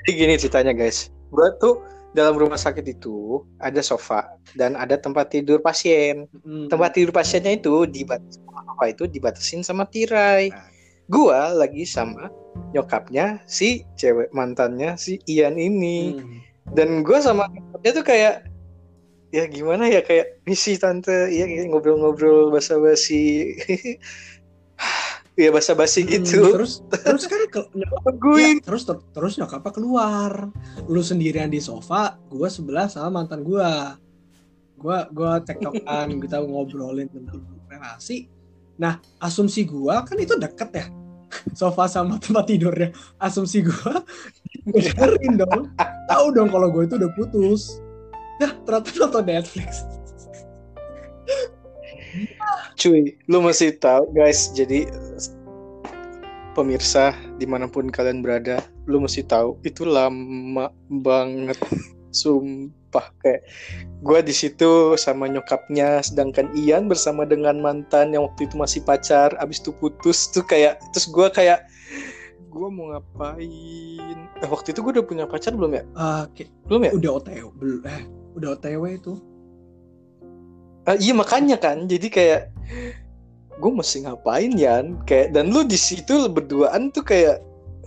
[0.03, 1.07] Jadi gini ceritanya guys.
[1.31, 1.79] Gua tuh
[2.11, 6.27] dalam rumah sakit itu ada sofa dan ada tempat tidur pasien.
[6.43, 6.67] Hmm.
[6.67, 10.51] Tempat tidur pasiennya itu dibatasi sofa itu dibatasin sama tirai.
[11.09, 12.29] Gua lagi sama
[12.71, 16.13] nyokapnya si cewek mantannya si Ian ini.
[16.15, 16.37] Hmm.
[16.69, 18.35] Dan gua sama nyokapnya tuh kayak
[19.29, 23.53] ya gimana ya kayak misi tante ya ngobrol-ngobrol basa-basi
[25.37, 30.33] ya basa-basi Hmm, gitu Terus terus kan ke, nyokap- ya, terus ter- terus nyokapnya keluar.
[30.85, 33.95] Lu sendirian di sofa, gua sebelah sama mantan gua.
[34.79, 38.27] Gua gua tektokan kita ngobrolin tentang relasi.
[38.79, 40.85] Nah, asumsi gua kan itu deket ya.
[41.51, 42.95] Sofa sama tempat tidurnya.
[43.19, 44.01] Asumsi gua
[44.65, 45.67] dengerin dong.
[46.07, 47.77] Tahu dong kalau gue itu udah putus.
[48.39, 49.83] Nah, ternyata nonton Netflix.
[52.79, 54.55] Cuy, lu mesti tahu guys.
[54.55, 54.87] Jadi
[56.55, 61.59] pemirsa di mana pun kalian berada, lu mesti tahu itu lama banget.
[62.89, 63.45] Sumpah kayak
[64.01, 69.29] gue di situ sama nyokapnya, sedangkan Ian bersama dengan mantan yang waktu itu masih pacar,
[69.37, 71.69] abis itu putus tuh kayak terus gue kayak
[72.49, 74.17] gue mau ngapain?
[74.41, 75.83] Eh, waktu itu gue udah punya pacar belum ya?
[76.33, 76.91] Kayak Belum ya?
[76.97, 78.03] udah OTW, belum eh
[78.41, 79.13] udah OTW itu.
[80.89, 82.41] Ah, iya makanya kan, jadi kayak
[83.53, 84.97] gue mesti ngapain Yan?
[85.05, 87.37] Kayak dan lu di situ berduaan tuh kayak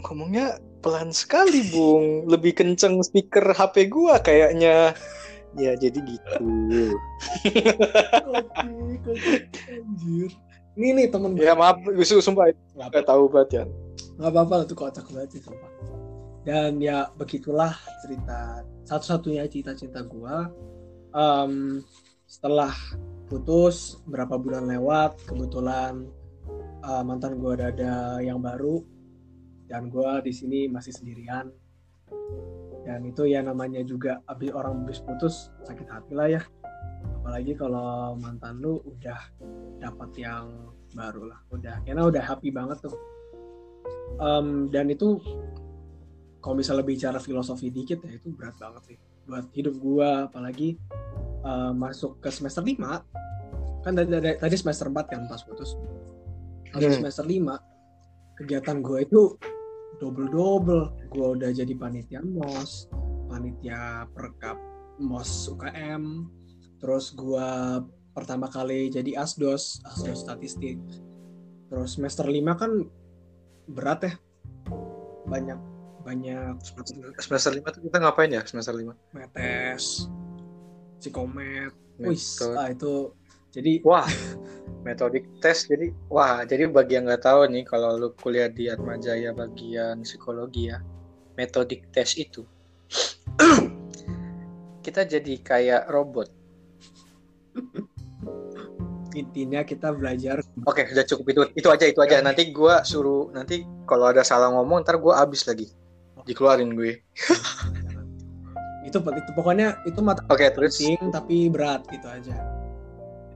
[0.07, 4.93] ngomongnya pelan sekali bung, lebih kenceng speaker HP gua kayaknya.
[5.55, 6.49] Ya jadi gitu.
[9.71, 10.31] Anjir.
[10.73, 13.69] Ini nih temen ya maaf, gue sumpah Nggak gak tahu banget Yan.
[14.13, 15.71] nggak apa-apa tuh kocak banget sih sumpah.
[16.43, 20.49] Dan ya begitulah cerita satu-satunya cita-cita gua.
[21.13, 21.85] Em,
[22.25, 22.73] setelah
[23.29, 26.09] putus berapa bulan lewat, kebetulan
[26.83, 28.81] eh, mantan gua ada, ada yang baru
[29.73, 31.49] dan gua di sini masih sendirian.
[32.85, 36.43] Dan itu ya namanya juga abis orang habis putus sakit hati lah ya.
[37.25, 39.17] Apalagi kalau mantan lu udah
[39.81, 42.93] dapat yang baru lah, udah karena udah happy banget tuh.
[44.21, 45.17] Em, dan itu
[46.43, 50.75] kalau misalnya bicara filosofi dikit ya itu berat banget sih buat hidup gua apalagi
[51.47, 52.77] eh, masuk ke semester 5
[53.83, 55.79] kan tadi, tadi, semester 4 kan pas putus
[56.75, 56.99] masuk Hmm.
[56.99, 57.63] semester 5
[58.43, 59.39] kegiatan gua itu
[60.01, 62.89] double double gua udah jadi panitia mos
[63.29, 64.57] panitia perkap
[65.01, 66.29] mos UKM
[66.79, 67.81] terus gua
[68.13, 70.77] pertama kali jadi asdos asdos statistik.
[71.73, 72.85] Terus semester 5 kan
[73.73, 74.13] berat ya.
[75.25, 76.55] Banyak banyak.
[77.23, 78.99] Semester lima tuh kita ngapain ya semester lima?
[79.15, 80.11] Metes
[80.99, 81.73] psikomet.
[82.03, 82.57] Wis Metode.
[82.59, 82.93] ah itu
[83.53, 84.09] jadi Wah,
[84.83, 85.67] metodik tes.
[85.67, 90.71] Jadi, wah, jadi bagi yang nggak tahu nih, kalau lu kuliah di Atmajaya bagian psikologi
[90.71, 90.83] ya,
[91.39, 92.43] metodik tes itu,
[94.85, 96.29] kita jadi kayak robot.
[99.13, 101.41] intinya kita belajar Oke, udah cukup itu.
[101.53, 102.25] Itu aja, itu aja.
[102.25, 105.69] Nanti gua suruh, nanti kalau ada salah ngomong, ntar gua abis lagi.
[106.25, 106.97] Dikeluarin gue.
[108.89, 110.77] itu itu pokoknya itu mata Oke, terus.
[110.77, 112.62] penting tapi berat gitu aja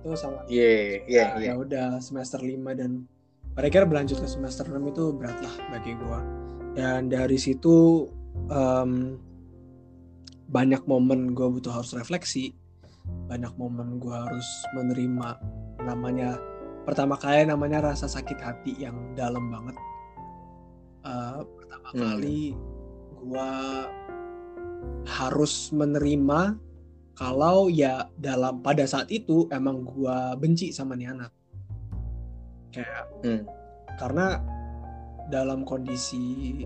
[0.06, 0.46] itu sama.
[0.46, 3.04] Iya, iya, Nah, ya udah semester 5 dan
[3.52, 6.20] pada akhirnya berlanjut ke semester 6 itu berat lah bagi gua.
[6.76, 8.06] Dan dari situ
[8.46, 9.16] em,
[10.46, 12.54] banyak momen gua butuh harus refleksi.
[13.26, 14.46] Banyak momen gua harus
[14.78, 15.40] menerima
[15.82, 16.38] namanya
[16.86, 19.74] pertama kali namanya rasa sakit hati yang dalam banget.
[21.02, 22.00] Eh, pertama Hmm.
[22.02, 22.54] kali
[23.18, 23.50] gua
[25.06, 26.58] harus menerima
[27.16, 31.32] kalau ya dalam pada saat itu emang gua benci sama nih anak
[32.70, 33.42] kayak Hmm.
[33.96, 34.26] karena
[35.32, 36.62] dalam kondisi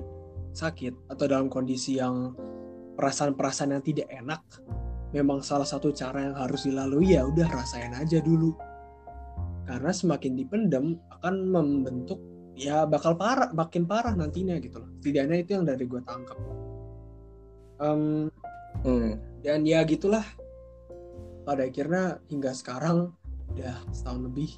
[0.50, 2.34] sakit atau dalam kondisi yang
[2.98, 4.42] perasaan-perasaan yang tidak enak
[5.14, 8.54] memang salah satu cara yang harus dilalui ya udah rasain aja dulu.
[9.66, 12.18] Karena semakin dipendam akan membentuk
[12.58, 14.90] ya bakal parah makin parah nantinya gitu loh.
[14.98, 16.38] Setidaknya itu yang dari gue tangkap.
[17.80, 18.28] Em,
[18.84, 19.18] Hmm.
[19.42, 20.22] dan ya gitulah
[21.50, 23.10] pada akhirnya hingga sekarang
[23.50, 24.54] udah setahun lebih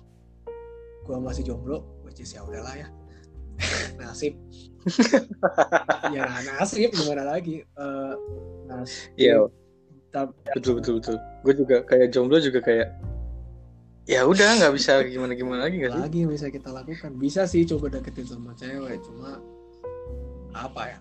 [1.08, 2.88] gua masih jomblo which is ya udahlah ya.
[4.00, 4.36] Nasib.
[6.12, 7.64] Ya nasib gimana lagi?
[7.64, 8.14] Eh,
[8.68, 9.08] nasib.
[9.16, 9.48] Iya,
[10.12, 11.16] Tapi- betul, betul, betul.
[11.46, 12.88] Gue juga kayak jomblo juga kayak,
[14.04, 16.02] ya udah nggak bisa gimana gimana lagi nggak sih?
[16.02, 17.10] lagi yang bisa kita lakukan.
[17.16, 19.40] Bisa sih coba deketin sama cewek cuma
[20.52, 20.98] apa ya?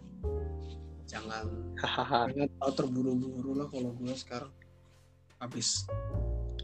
[1.10, 1.44] Jangan
[1.82, 4.52] jangan terlalu terburu-buru lah kalau gue sekarang
[5.42, 5.90] habis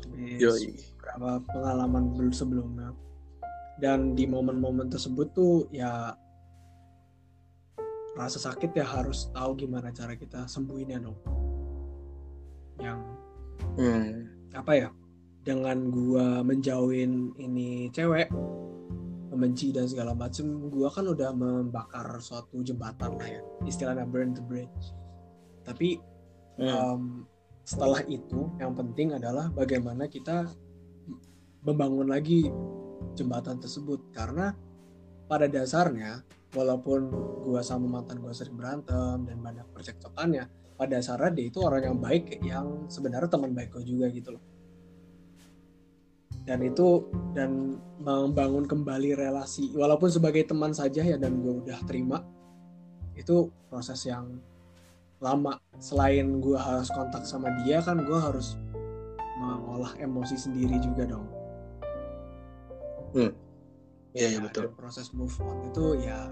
[0.06, 0.78] habis Yoi.
[0.96, 2.94] beberapa pengalaman bel- sebelumnya
[3.78, 6.14] dan di momen-momen tersebut tuh ya
[8.14, 11.18] rasa sakit ya harus tahu gimana cara kita sembuhinnya dong
[12.80, 13.00] yang
[13.78, 14.26] Hmm.
[14.54, 14.90] apa ya
[15.42, 18.30] dengan gua menjauhin ini cewek
[19.30, 24.42] membenci dan segala macem gua kan udah membakar suatu jembatan lah ya istilahnya burn the
[24.42, 24.94] bridge
[25.62, 26.02] tapi
[26.58, 26.74] Hmm.
[26.74, 27.02] um,
[27.68, 30.48] setelah itu yang penting adalah bagaimana kita
[31.68, 32.48] membangun lagi
[33.20, 34.08] jembatan tersebut.
[34.16, 34.56] Karena
[35.28, 36.24] pada dasarnya
[36.56, 37.12] walaupun
[37.44, 40.48] gua sama mantan gua sering berantem dan banyak percekcokannya
[40.80, 44.44] pada dasarnya dia itu orang yang baik yang sebenarnya teman baik gue juga gitu loh.
[46.48, 49.76] Dan itu dan membangun kembali relasi.
[49.76, 52.24] Walaupun sebagai teman saja ya dan gue udah terima
[53.18, 54.38] itu proses yang
[55.18, 58.54] lama selain gue harus kontak sama dia kan gue harus
[59.38, 61.28] mengolah emosi sendiri juga dong
[63.14, 63.34] Iya,
[64.14, 64.74] iya Ya, betul.
[64.74, 66.30] proses move on itu ya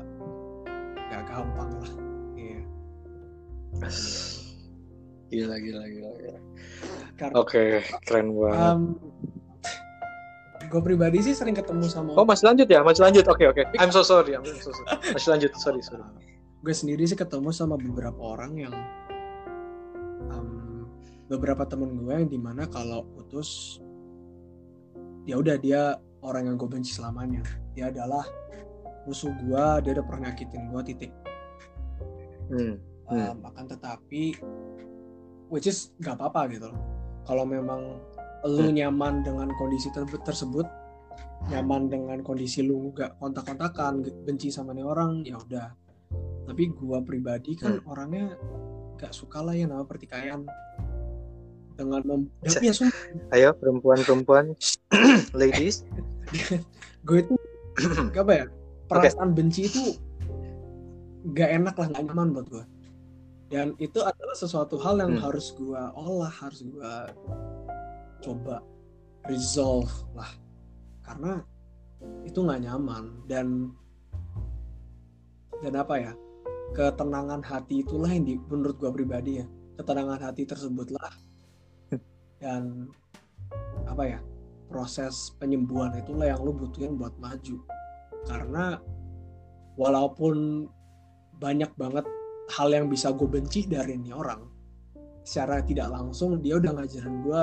[1.09, 1.93] gak gampang lah
[2.35, 2.61] Iya.
[5.27, 6.39] Gila, gila, gila, gila.
[7.15, 7.63] karena Oke,
[8.05, 8.77] keren banget.
[10.65, 12.81] gue pribadi sih sering ketemu sama Oh, masih lanjut ya?
[12.81, 13.25] Masih lanjut.
[13.27, 13.63] Oke, oke.
[13.77, 14.33] I'm so sorry.
[14.33, 14.87] I'm so sorry.
[15.13, 15.51] Masih lanjut.
[15.55, 16.01] Sorry, sorry.
[16.65, 18.73] Gue sendiri sih ketemu sama beberapa orang yang
[20.34, 20.89] em,
[21.30, 23.78] beberapa temen gue yang di mana kalau putus
[25.30, 25.93] ya udah dia
[26.25, 27.45] orang yang gue benci selamanya.
[27.78, 28.25] Dia adalah
[29.06, 31.12] musuh gue dia udah pernah nyakitin gue titik.
[32.49, 32.82] Hmm.
[33.06, 34.34] Um, akan tetapi
[35.54, 36.82] which is gak apa-apa gitu loh.
[37.30, 38.01] Kalau memang
[38.41, 40.65] lu nyaman dengan kondisi ter- tersebut
[41.54, 45.84] nyaman dengan kondisi lu gak kontak-kontakan benci sama nih orang ya udah
[46.45, 48.37] tapi gua pribadi kan orangnya
[48.95, 50.45] gak suka lah yang nama pertikaian.
[51.75, 53.35] Dengan mem ya sumpah.
[53.35, 54.55] Ayo, perempuan-perempuan,
[55.41, 55.83] ladies.
[57.05, 57.35] gue itu
[58.15, 58.45] gak apa ya
[58.89, 59.83] perasaan benci itu
[61.37, 62.65] gak enak lah gak nyaman buat gue
[63.53, 65.23] dan itu adalah sesuatu hal yang Hmm.
[65.29, 66.93] harus gue olah harus gue
[68.25, 68.65] coba
[69.29, 70.29] resolve lah.
[71.05, 71.45] Karena
[72.25, 73.03] itu nggak nyaman.
[73.29, 73.69] Dan
[75.61, 76.13] dan apa ya
[76.74, 79.45] ketenangan hati itulah yang di, menurut gue pribadi ya.
[79.76, 81.11] Ketenangan hati tersebutlah
[82.41, 82.88] dan
[83.86, 84.20] apa ya
[84.72, 87.59] proses penyembuhan itulah yang lu butuhin buat maju.
[88.26, 88.80] Karena
[89.78, 90.66] walaupun
[91.38, 92.07] banyak banget
[92.55, 94.55] hal yang bisa gue benci dari ini orang
[95.26, 97.41] secara tidak langsung dia udah ngajarin gue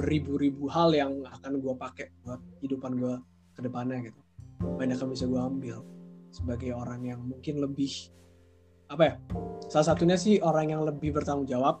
[0.00, 3.14] beribu-ribu hal yang akan gue pakai buat kehidupan gue
[3.52, 4.20] ke depannya gitu.
[4.64, 5.78] Banyak yang bisa gue ambil
[6.32, 7.92] sebagai orang yang mungkin lebih
[8.88, 9.14] apa ya
[9.68, 11.80] salah satunya sih orang yang lebih bertanggung jawab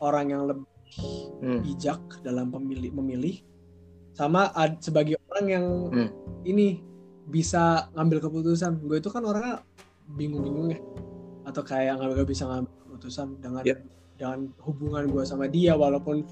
[0.00, 0.66] orang yang lebih
[1.42, 1.58] Hmm.
[1.58, 3.42] bijak dalam pemilih memilih
[4.14, 6.10] sama ad- sebagai orang yang Hmm.
[6.46, 6.78] ini
[7.26, 9.64] bisa ngambil keputusan gue itu kan orangnya
[10.06, 10.78] bingung-bingung ya
[11.44, 13.74] atau kayak nggak bisa ngambil keputusan dengan Ya.
[14.14, 16.22] dengan hubungan gue sama dia walaupun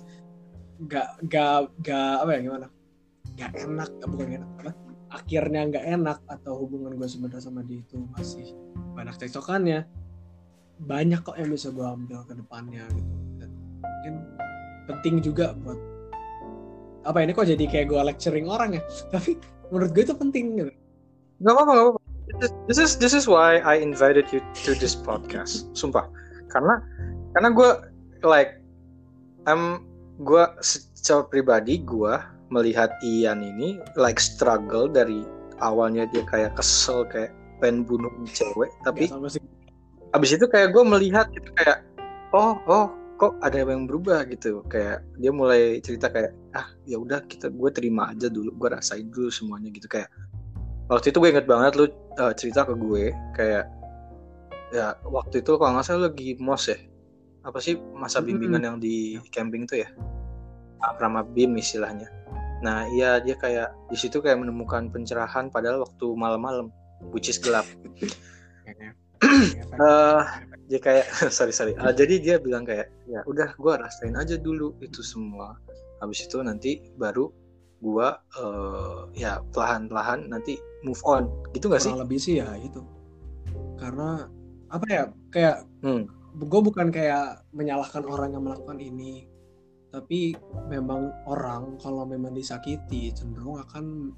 [0.78, 2.66] nggak nggak nggak apa ya gimana
[3.34, 4.70] nggak enak bukan enak apa
[5.12, 8.48] akhirnya nggak enak atau hubungan gue sebenarnya sama dia itu masih
[8.96, 9.84] banyak cekcokannya
[10.82, 13.50] banyak kok yang bisa gue ambil ke depannya gitu dan
[13.84, 14.14] mungkin
[14.88, 15.78] penting juga buat
[17.04, 18.82] apa ini kok jadi kayak gue lecturing orang ya
[19.14, 19.36] tapi
[19.68, 20.72] menurut gue itu penting gitu
[21.42, 22.00] Gak apa-apa, gak apa-apa.
[22.22, 25.66] This is- This is this is why I invited you to this podcast.
[25.74, 26.06] Sumpah,
[26.46, 26.78] karena
[27.34, 27.70] karena gue
[28.22, 28.62] like
[29.50, 29.82] I'm
[30.22, 32.14] gue secara pribadi gue
[32.53, 35.24] melihat Ian ini like struggle dari
[35.64, 37.32] awalnya dia kayak kesel kayak
[37.64, 39.09] pengen bunuh cewek tapi
[40.12, 41.80] abis itu kayak gue melihat gitu kayak
[42.36, 42.92] oh oh
[43.22, 44.26] kok ada yang berubah?
[44.26, 44.66] gitu.
[44.66, 49.07] Kayak dia mulai cerita kayak ah ya udah kita gue terima aja dulu gue rasain
[49.14, 49.86] dulu semuanya gitu.
[49.86, 50.11] Kayak
[50.90, 51.86] waktu itu gue inget banget lu
[52.18, 53.70] uh, cerita ke gue kayak
[54.74, 56.78] ya waktu itu kalau nggak salah lu lagi mos ya?
[57.46, 59.88] Apa sih masa bimbingan yang di camping tuh ya?
[60.82, 62.11] Asrama bim istilahnya
[62.62, 66.70] nah iya dia kayak di situ kayak menemukan pencerahan padahal waktu malam-malam
[67.10, 67.66] which is gelap.
[69.72, 70.20] Eh,
[70.66, 71.06] dia kayak
[71.36, 71.72] sorry sorry.
[71.78, 75.54] Ah, jadi dia bilang kayak ya udah gue rasain aja dulu itu semua.
[76.02, 77.30] Habis itu nanti baru
[77.82, 78.08] gue
[78.42, 81.30] eh, ya pelahan pelahan nanti move on.
[81.54, 81.94] Gitu gak sih?
[81.94, 82.82] Lebih sih ya itu.
[83.78, 84.26] Karena
[84.74, 85.56] apa ya kayak
[85.86, 86.10] Hmm.
[86.32, 89.30] gue bukan kayak menyalahkan orang yang melakukan ini
[89.93, 90.32] tapi
[90.72, 94.09] memang orang kalau memang disakiti cenderung akan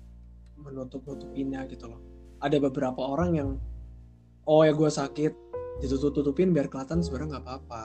[0.62, 1.98] menutup nutupinnya gitu loh.
[2.38, 3.50] Ada beberapa orang yang
[4.46, 5.32] oh ya gue sakit
[5.82, 7.84] ditutup tutupin biar kelihatan sebenarnya nggak apa-apa.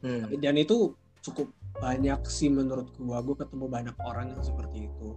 [0.00, 0.32] Hmm.
[0.40, 3.20] dan itu cukup banyak sih menurut gua.
[3.20, 5.12] Gue ketemu banyak orang yang seperti itu.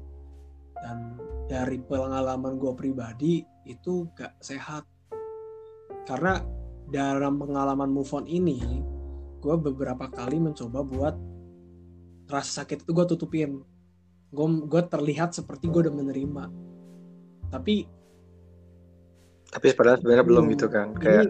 [0.75, 1.15] Dan
[1.47, 4.83] dari pengalaman gua pribadi itu gak sehat.
[6.03, 6.43] Karena
[6.91, 8.83] dalam pengalaman move on ini
[9.43, 11.15] gue beberapa kali mencoba buat
[12.31, 13.59] rasa sakit itu gue tutupin.
[14.31, 16.43] Gue gue terlihat seperti gue udah menerima.
[17.51, 17.75] Tapi
[19.51, 21.25] tapi padahal sebenarnya belum gitu kan ini kayak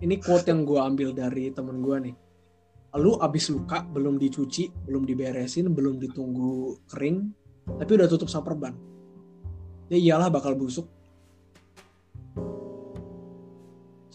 [0.00, 2.16] ini quote yang gue ambil dari temen gue nih.
[2.94, 8.74] Lu abis luka belum dicuci belum diberesin belum ditunggu kering tapi udah tutup sama perban
[9.88, 10.88] ya iyalah bakal busuk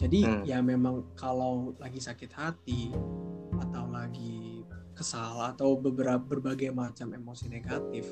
[0.00, 0.42] jadi Hmm.
[0.48, 2.88] ya memang kalau lagi sakit hati
[3.60, 4.64] atau lagi
[4.96, 8.08] kesal atau beberapa berbagai macam emosi negatif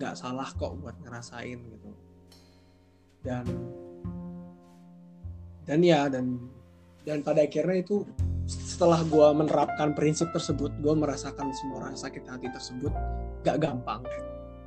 [0.00, 1.90] nggak salah kok buat ngerasain gitu
[3.20, 3.44] dan
[5.68, 6.40] dan ya dan
[7.04, 8.08] dan pada akhirnya itu
[8.48, 12.90] setelah gue menerapkan prinsip tersebut gue merasakan semua rasa sakit hati tersebut
[13.46, 14.02] gak gampang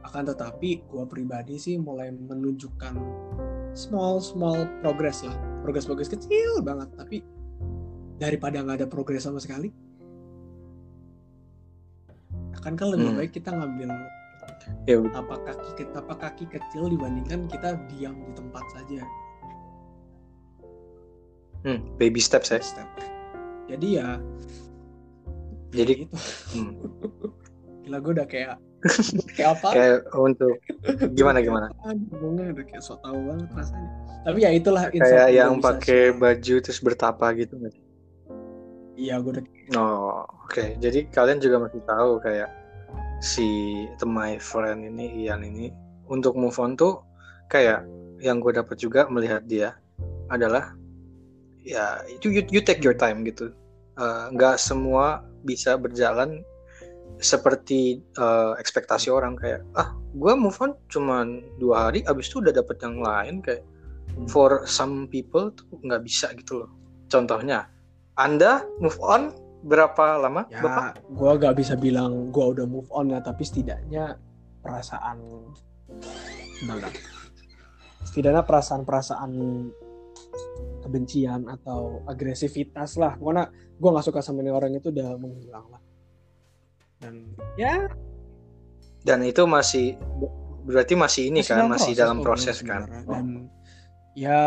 [0.06, 2.96] akan tetapi gue pribadi sih mulai menunjukkan
[3.76, 5.36] small small progress lah.
[5.62, 7.22] Progress progress kecil banget tapi
[8.16, 9.76] daripada nggak ada progres sama sekali
[12.56, 13.20] akan kan lebih Hmm.
[13.22, 13.94] baik kita ngambil
[14.90, 19.06] ya tapak kaki tapak kaki kecil dibandingkan kita diam di tempat saja.
[21.62, 22.62] Hmm, baby steps ya.
[22.62, 22.90] Step.
[23.70, 24.18] Jadi ya
[25.76, 26.18] jadi itu
[26.56, 26.72] hmm,
[27.84, 28.56] gila gue udah kayak
[29.34, 29.68] kayak apa?
[29.74, 30.56] Kayak untuk
[31.18, 31.68] gimana gimana?
[32.14, 33.90] Ngomongnya udah kayak so tau banget rasanya.
[34.26, 37.86] Tapi ya itulah kayak yang pakai baju terus bertapa gitu nggak
[38.96, 40.78] iya gue udah Oh, oke.
[40.78, 42.54] Jadi kalian juga masih tahu kayak
[43.18, 43.48] si
[43.98, 45.74] the my friend ini Ian ini
[46.06, 47.02] untuk move on tuh
[47.50, 47.82] kayak
[48.22, 49.74] yang gue dapat juga melihat dia
[50.30, 50.78] adalah
[51.66, 53.50] ya itu you, you take your time gitu.
[53.98, 56.46] Eh, Nggak semua bisa berjalan
[57.20, 62.54] seperti eh, ekspektasi orang kayak ah gue move on cuman dua hari abis itu udah
[62.56, 63.64] dapet yang lain kayak
[64.32, 66.72] for some people tuh nggak bisa gitu loh.
[67.12, 67.68] Contohnya
[68.16, 69.36] anda move on
[69.66, 71.02] berapa lama, ya Bapak?
[71.10, 74.14] gue gak bisa bilang gue udah move on ya tapi setidaknya
[74.62, 75.18] perasaan
[76.62, 76.86] gimana
[78.06, 79.32] setidaknya perasaan-perasaan
[80.86, 85.82] kebencian atau agresivitas lah pokoknya gue nggak suka sama ini orang itu udah menghilang lah
[87.00, 87.88] dan ya
[89.06, 90.02] Dan itu masih
[90.66, 93.06] berarti masih ini kan, masih dalam kok proses sebenarnya.
[93.06, 93.14] kan.
[93.14, 93.26] dan
[94.18, 94.42] ya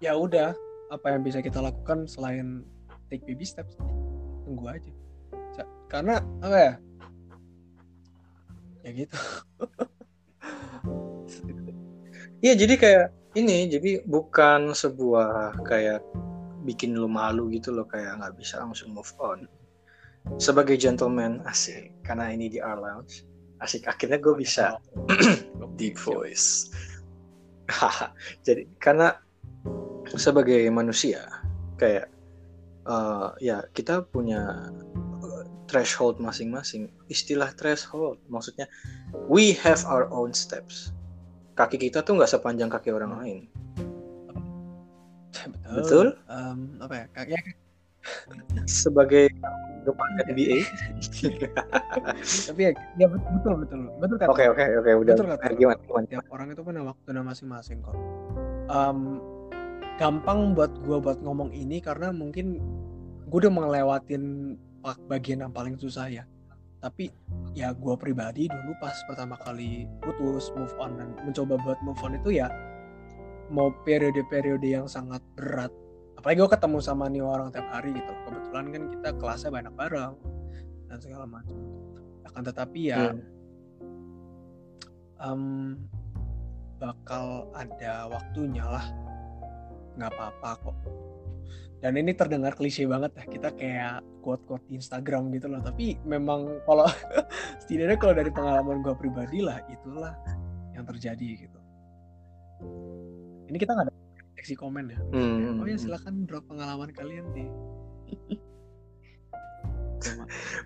[0.00, 0.56] ya udah
[0.88, 2.64] apa yang bisa kita lakukan selain
[3.12, 3.76] take baby steps
[4.48, 4.92] tunggu aja
[5.92, 6.72] karena apa ya
[8.84, 9.16] ya gitu
[12.44, 13.06] Iya jadi kayak
[13.40, 16.04] ini jadi bukan sebuah kayak
[16.68, 19.48] bikin lu malu gitu loh kayak nggak bisa langsung move on.
[20.40, 23.28] Sebagai gentleman asik karena ini di our lounge
[23.64, 24.76] asik akhirnya gue bisa
[25.80, 26.68] deep voice.
[28.46, 29.16] Jadi karena
[30.14, 31.24] sebagai manusia
[31.80, 32.12] kayak
[32.84, 34.68] eh, ya kita punya
[35.24, 36.92] eh, threshold masing-masing.
[37.08, 38.68] Istilah threshold maksudnya
[39.30, 40.92] we have our own steps.
[41.54, 43.40] Kaki kita tuh nggak sepanjang kaki orang lain.
[45.34, 46.06] betul, Betul?
[46.30, 47.06] Em, apa ya
[48.64, 49.28] Sebagai
[49.84, 50.58] depan NBA.
[52.48, 55.14] tapi ya, ya betul betul betul betul kata Oke oke oke udah.
[55.14, 55.44] Betul kata.
[55.52, 56.06] Gimana gimana?
[56.08, 57.96] tiap orang itu punya waktunya masing-masing kok
[58.64, 59.20] Em,
[59.94, 62.58] gampang buat gua buat ngomong ini karena mungkin
[63.28, 66.24] gue udah ngelewatin pa- bagian yang paling susah ya
[66.80, 67.12] tapi
[67.52, 72.16] ya gua pribadi dulu pas pertama kali putus move on dan mencoba buat move on
[72.16, 72.48] itu ya
[73.52, 75.70] mau periode-periode yang sangat berat
[76.18, 78.12] apalagi gue ketemu sama nih orang tiap hari gitu.
[78.26, 80.14] Kebetulan kan kita kelasnya banyak bareng
[80.88, 81.58] dan segala macam.
[82.24, 83.20] Akan tetapi ya Hmm.
[85.24, 85.42] em,
[86.78, 88.86] bakal ada waktunya lah.
[89.96, 90.76] Nggak apa-apa kok.
[91.84, 93.24] Dan ini terdengar klise banget ya.
[93.28, 95.60] Kita kayak quote-quote di Instagram gitu loh.
[95.60, 96.88] Tapi memang kalau
[97.60, 100.16] setidaknya kalau dari pengalaman gue pribadi lah itulah
[100.72, 101.60] yang terjadi gitu.
[103.52, 103.94] Ini kita nggak ada
[104.44, 105.56] seksi komen ya Hmm.
[105.56, 107.48] oh ya silakan drop pengalaman kalian di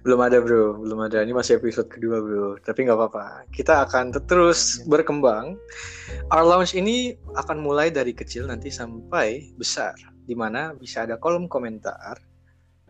[0.03, 1.22] Belum ada bro, belum ada.
[1.22, 2.59] Ini masih episode kedua bro.
[2.59, 3.47] Tapi nggak apa-apa.
[3.55, 4.91] Kita akan te- terus Iya.
[4.91, 5.55] berkembang.
[6.35, 9.95] Our lounge ini akan mulai dari kecil nanti sampai besar,
[10.26, 12.18] di mana bisa ada kolom komentar.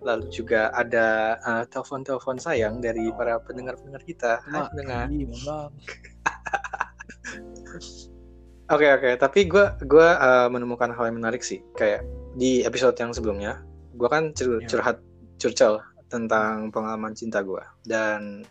[0.00, 4.40] Lalu juga ada uh, telepon-telepon sayang dari para pendengar-pendengar kita.
[4.48, 5.04] Hai pendengar.
[8.68, 12.04] iya, bang Oke oke, tapi gue gua uh, menemukan hal yang menarik sih, kayak
[12.36, 13.64] di episode yang sebelumnya,
[13.96, 14.68] gue kan cur- Ya.
[14.68, 15.00] curhat
[15.40, 15.80] curcol
[16.12, 18.44] tentang pengalaman cinta gue, dan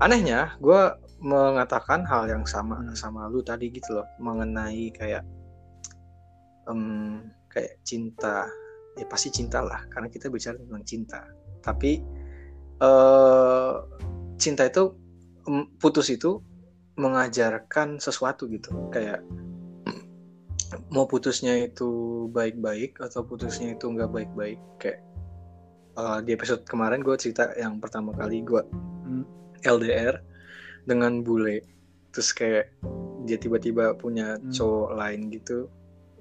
[0.00, 2.96] anehnya gue mengatakan hal yang sama Hmm.
[2.96, 5.22] sama lu tadi gitu loh, mengenai kayak
[6.70, 8.48] em, kayak cinta,
[8.96, 11.20] ya pasti cinta lah, karena kita bicara tentang cinta,
[11.60, 12.00] tapi
[12.82, 13.72] eh
[14.40, 14.96] cinta itu
[15.78, 16.40] putus itu
[16.96, 19.24] mengajarkan sesuatu gitu kayak
[20.92, 21.88] mau putusnya itu
[22.32, 25.00] baik-baik atau putusnya itu nggak baik-baik kayak
[25.96, 28.62] uh, di episode kemarin gue cerita yang pertama kali gue
[29.02, 29.26] Hmm.
[29.66, 30.22] LDR
[30.86, 31.66] dengan bule
[32.14, 32.70] terus kayak
[33.26, 34.52] dia tiba-tiba punya Hmm.
[34.54, 35.66] cowok lain gitu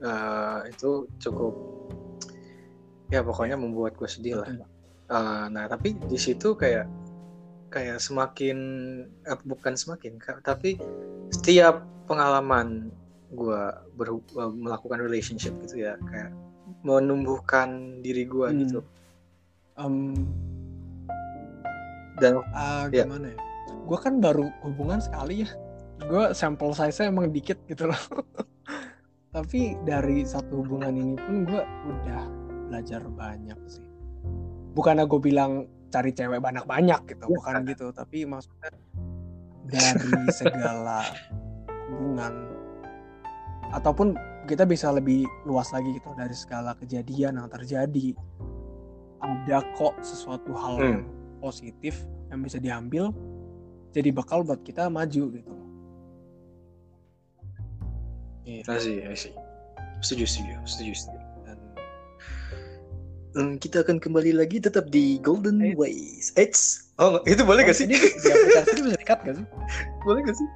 [0.01, 1.53] uh, itu cukup
[3.11, 4.49] ya pokoknya membuat gue sedih lah.
[5.11, 6.87] Uh, nah tapi di situ kayak
[7.71, 8.57] kayak semakin
[9.23, 10.75] eh, bukan semakin tapi
[11.31, 12.91] setiap pengalaman
[13.31, 13.61] gue
[14.51, 16.35] melakukan relationship gitu ya kayak
[16.83, 18.59] menumbuhkan diri gue Hmm.
[18.61, 18.79] gitu
[19.79, 20.27] Em,
[22.19, 23.07] dan ah, Ya.
[23.07, 23.37] gimana ya?
[23.87, 25.49] Gue kan baru hubungan sekali ya.
[26.05, 27.97] Gue sampel size-nya emang dikit gitu loh.
[29.35, 32.21] Tapi dari satu hubungan ini pun gue udah
[32.67, 33.85] belajar banyak sih.
[34.75, 37.35] Bukannya gue bilang cari cewek banyak-banyak gitu, Ya.
[37.35, 37.91] bukan gitu.
[37.91, 38.71] Tapi maksudnya
[39.71, 41.03] dari segala
[41.91, 42.33] hubungan
[43.71, 44.15] ataupun
[44.47, 48.15] kita bisa lebih luas lagi gitu dari segala kejadian yang terjadi
[49.21, 50.83] ada kok sesuatu hal Hmm.
[50.83, 51.01] yang
[51.39, 51.93] positif
[52.27, 53.13] yang bisa diambil
[53.91, 55.53] jadi bakal buat kita maju gitu
[58.41, 58.65] Gitu.
[58.65, 59.33] I see, I see.
[60.01, 61.20] Setuju, setuju, setuju, setuju.
[63.33, 65.71] Kita akan kembali lagi tetap di Golden Eh.
[65.73, 66.35] Ways.
[66.35, 66.91] Eits.
[66.95, 67.87] Oh, itu boleh gak sih?
[67.87, 69.45] ini di aplikasi itu bisa dikat gak sih
[70.05, 70.47] boleh gak sih?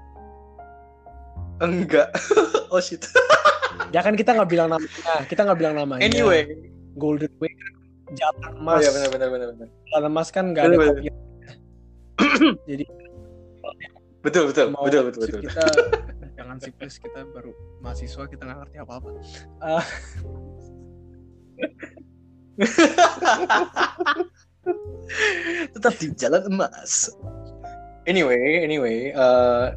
[1.57, 2.07] Enggak.
[2.73, 3.07] oh shit.
[3.91, 4.91] ya kan kita nggak bilang namanya
[5.27, 6.47] kita nggak bilang namanya Anyway.
[6.95, 7.71] golden way kan
[8.11, 9.69] jatah Oh emas ya benar benar benar benar.
[9.89, 11.09] jatah emas kan nggak ada Bener, kopi
[12.69, 12.85] jadi
[14.19, 15.39] Betul betul mau betul betul betul.
[15.43, 15.63] kita
[16.37, 19.09] jangan please kita baru mahasiswa kita nggak ngerti apa apa
[25.75, 27.11] tetap di jalan emas.
[28.05, 29.67] Anyway, anyway, eh,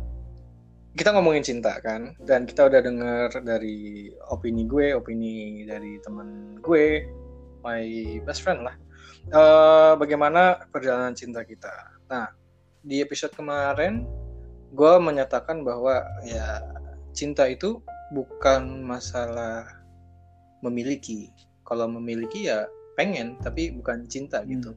[0.94, 7.08] kita ngomongin cinta kan, dan kita udah dengar dari opini gue, opini dari teman gue,
[7.64, 8.76] my best friend lah,
[9.28, 11.68] Eh, bagaimana perjalanan cinta kita.
[12.08, 12.32] Nah,
[12.80, 14.08] di episode kemarin,
[14.72, 16.64] gue menyatakan bahwa ya
[17.12, 17.84] cinta itu
[18.16, 19.68] bukan masalah
[20.64, 21.28] memiliki.
[21.68, 22.64] Kalau memiliki ya
[22.96, 24.72] pengen, tapi bukan cinta gitu.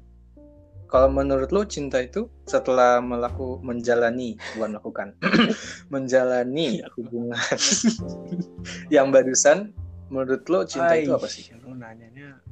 [0.85, 5.07] kalau menurut lo cinta itu setelah melaku menjalani bukan melakukan
[5.93, 6.91] menjalani Iya.
[6.99, 7.39] hubungan
[8.99, 9.71] yang barusan
[10.11, 12.43] menurut lo cinta itu apa sih Lu nanyanya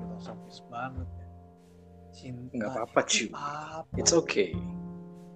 [0.00, 1.28] filosofis banget ya.
[2.10, 2.54] Cinta.
[2.56, 3.28] Nggak apa-apa, cuy.
[3.28, 3.92] apa?
[3.94, 4.56] it's okay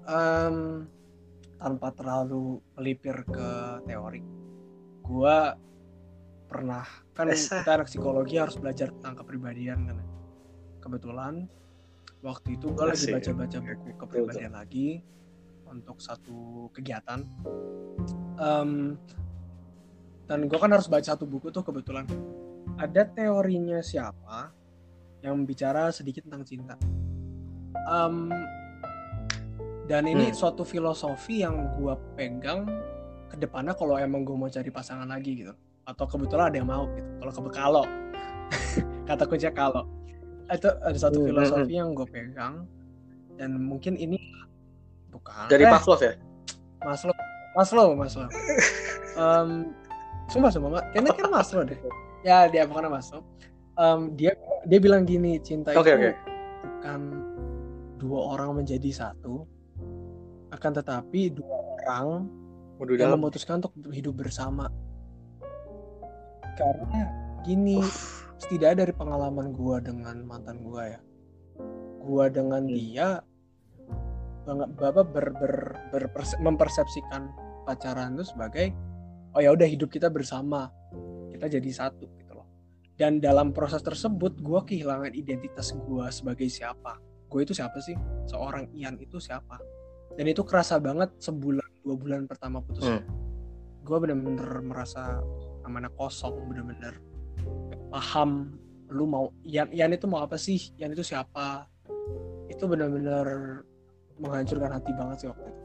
[0.08, 0.88] Em,
[1.60, 3.48] tanpa terlalu melipir ke
[3.84, 4.24] teori.
[5.04, 5.52] Gua
[6.48, 7.60] pernah kan Esa.
[7.60, 9.96] kita anak psikologi harus belajar tentang kepribadian kan.
[10.00, 10.06] ya.
[10.80, 11.34] Kebetulan
[12.24, 14.88] waktu itu gue lagi baca-baca buku kepribadian lagi
[15.68, 17.20] untuk satu kegiatan.
[18.40, 18.96] Em,
[20.24, 22.08] dan gue kan harus baca satu buku tuh kebetulan.
[22.80, 24.48] Ada teorinya siapa
[25.20, 26.74] yang bicara sedikit tentang cinta.
[27.84, 28.32] Em,
[29.84, 30.36] dan ini Hmm.
[30.36, 32.64] suatu filosofi yang gue pegang
[33.28, 35.52] ke depannya kalau emang gue mau cari pasangan lagi gitu
[35.88, 37.08] atau kebetulan ada yang mau gitu.
[37.24, 37.84] Kalau kebe kalau.
[39.08, 39.82] Kata kuncinya kalau.
[40.52, 42.68] Itu ada satu Hmm, filosofi yang gue pegang
[43.40, 44.20] dan mungkin ini
[45.08, 45.48] bukan.
[45.48, 46.12] Dari eh, Pavlov ya?
[46.84, 47.16] Maslow.
[47.56, 48.28] Maslow Maslow.
[49.18, 49.72] Em,
[50.28, 51.78] sumpah sumpah kayaknya kan Maslow deh.
[52.24, 53.24] Ya dia bukan Maslow.
[53.80, 54.36] Em, dia
[54.68, 56.10] dia bilang gini cinta Oke, itu oke.
[56.80, 57.00] bukan
[57.98, 59.42] dua orang menjadi satu
[60.52, 62.26] akan tetapi dua orang
[62.78, 64.70] Waduh yang dalam memutuskan untuk hidup bersama
[66.58, 67.06] karena
[67.46, 71.00] gini Uff, setidaknya dari pengalaman gua dengan mantan gua ya.
[72.02, 72.74] Gua dengan Hmm.
[72.74, 73.08] dia
[74.42, 75.54] banget bapak ber, ber,
[75.94, 77.30] berperse- mempersepsikan
[77.62, 78.72] pacaran itu sebagai
[79.36, 80.72] oh ya udah hidup kita bersama.
[81.30, 82.48] Kita jadi satu gitu loh.
[82.98, 86.98] Dan dalam proses tersebut gua kehilangan identitas gua sebagai siapa.
[87.28, 87.92] Gue itu siapa sih?
[88.24, 89.60] Seorang Ian itu siapa?
[90.16, 93.04] Dan itu kerasa banget sebulan dua bulan pertama putus Hmm.
[93.84, 95.20] gue bener-bener merasa
[95.68, 96.96] namanya kosong bener-bener.
[97.92, 98.56] Paham
[98.88, 100.72] lu mau Ian Ian itu mau apa sih?
[100.80, 101.68] Ian itu siapa?
[102.48, 103.60] Itu bener-bener
[104.16, 105.62] menghancurkan hati banget sih waktu itu.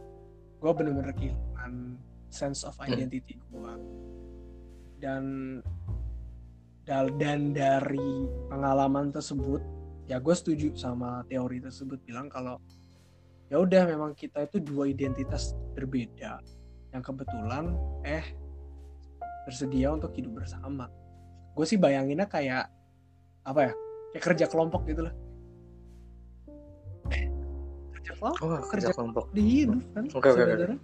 [0.59, 1.95] Gue bener-bener kehilangan
[2.27, 3.73] sense of identity gue
[4.99, 5.23] dan
[6.87, 9.59] dal- dan dari pengalaman tersebut
[10.07, 12.59] ya gue setuju sama teori tersebut bilang kalau
[13.47, 16.39] ya udah memang kita itu dua identitas berbeda.
[16.91, 18.25] Yang kebetulan eh
[19.45, 20.87] bersedia untuk hidup bersama.
[21.53, 22.71] Gue sih bayanginnya kayak
[23.43, 23.71] apa ya
[24.15, 25.13] kayak kerja kelompok gitu lah.
[27.99, 28.41] Kerja kelompok?
[28.43, 29.25] Oh, kerja kerja kelompok.
[29.35, 30.39] di hidup kan Oke, oke, oke.
[30.39, 30.79] sebenarnya.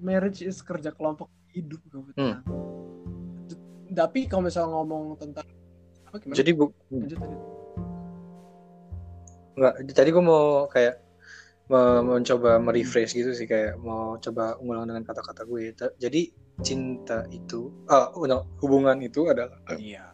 [0.00, 2.40] Marriage is kerja kelompok di hidup kebetulan
[3.90, 5.46] tapi kalau misalnya ngomong tentang
[6.06, 6.36] apa gimana?
[6.38, 7.36] Jadi bu lanjut tadi.
[9.60, 10.94] nggak tadi gue mau kayak
[11.70, 15.70] mencoba merefresh gitu sih kayak mau coba ngulang dengan kata-kata gue.
[15.96, 16.22] Jadi
[16.60, 20.12] cinta itu ah no, hubungan itu adalah iya.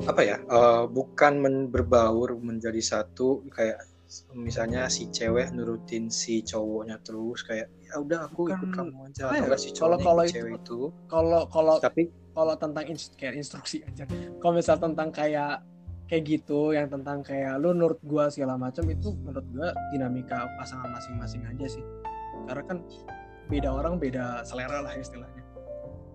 [0.00, 3.78] apa ya eh, bukan men- berbaur menjadi satu kayak
[4.34, 9.30] misalnya si cewek nurutin si cowoknya terus kayak ya udah aku ikut Bukan- kamu aja.
[9.30, 10.78] Ya, si kalau- kalau ikut itu- cewek itu.
[11.06, 12.84] kalau kalau tapi kalau tentang
[13.14, 14.02] kayak instruksi aja.
[14.40, 15.62] Kalau misal tentang kayak
[16.10, 20.90] kayak gitu yang tentang kayak lu nurut gua segala macam itu menurut gua dinamika pasangan
[20.90, 21.84] masing-masing aja sih.
[22.50, 22.82] Karena kan
[23.46, 25.46] beda orang beda selera lah istilahnya.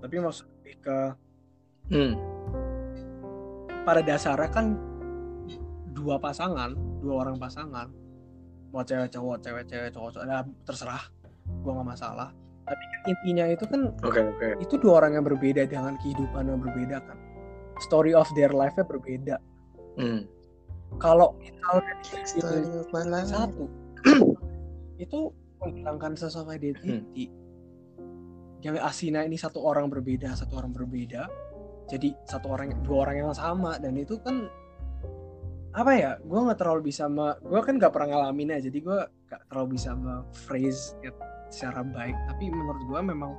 [0.04, 0.98] Tapi maksud lebih ke
[1.96, 2.14] hmm,
[3.88, 4.76] pada dasarnya kan
[5.96, 7.88] dua pasangan dua orang pasangan.
[8.76, 11.08] Mau cewek cowok cewek cewek cowok cowok ya terserah
[11.64, 12.30] gua nggak masalah.
[12.68, 14.48] Tapi kan intinya itu kan oke oke.
[14.60, 17.16] itu dua orang yang berbeda dengan kehidupan yang berbeda kan.
[17.80, 19.40] Story of their life-nya berbeda
[19.98, 20.22] hmm.
[21.02, 23.66] kalau misalnya itu satu
[25.04, 25.20] itu
[25.66, 27.32] menghilangkan sense of identity.
[28.62, 31.28] Yang aslinya ini satu orang berbeda satu orang berbeda.
[31.86, 33.78] Jadi satu orang dua orang yang sama.
[33.78, 34.50] Dan itu kan
[35.76, 37.12] apa ya gue nggak terlalu bisa
[37.44, 38.60] gue kan nggak pernah ngalamin ya.
[38.70, 39.94] Jadi gue nggak terlalu bisa
[40.46, 40.98] phrase
[41.50, 42.16] secara baik.
[42.30, 43.32] Tapi menurut gue memang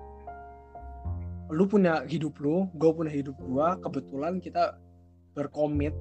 [1.47, 4.75] lu punya hidup lu gue punya hidup gue kebetulan kita
[5.31, 5.95] berkomit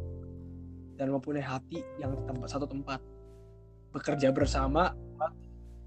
[0.96, 3.00] dan mempunyai hati yang tempat satu tempat.
[3.92, 4.92] Bekerja bersama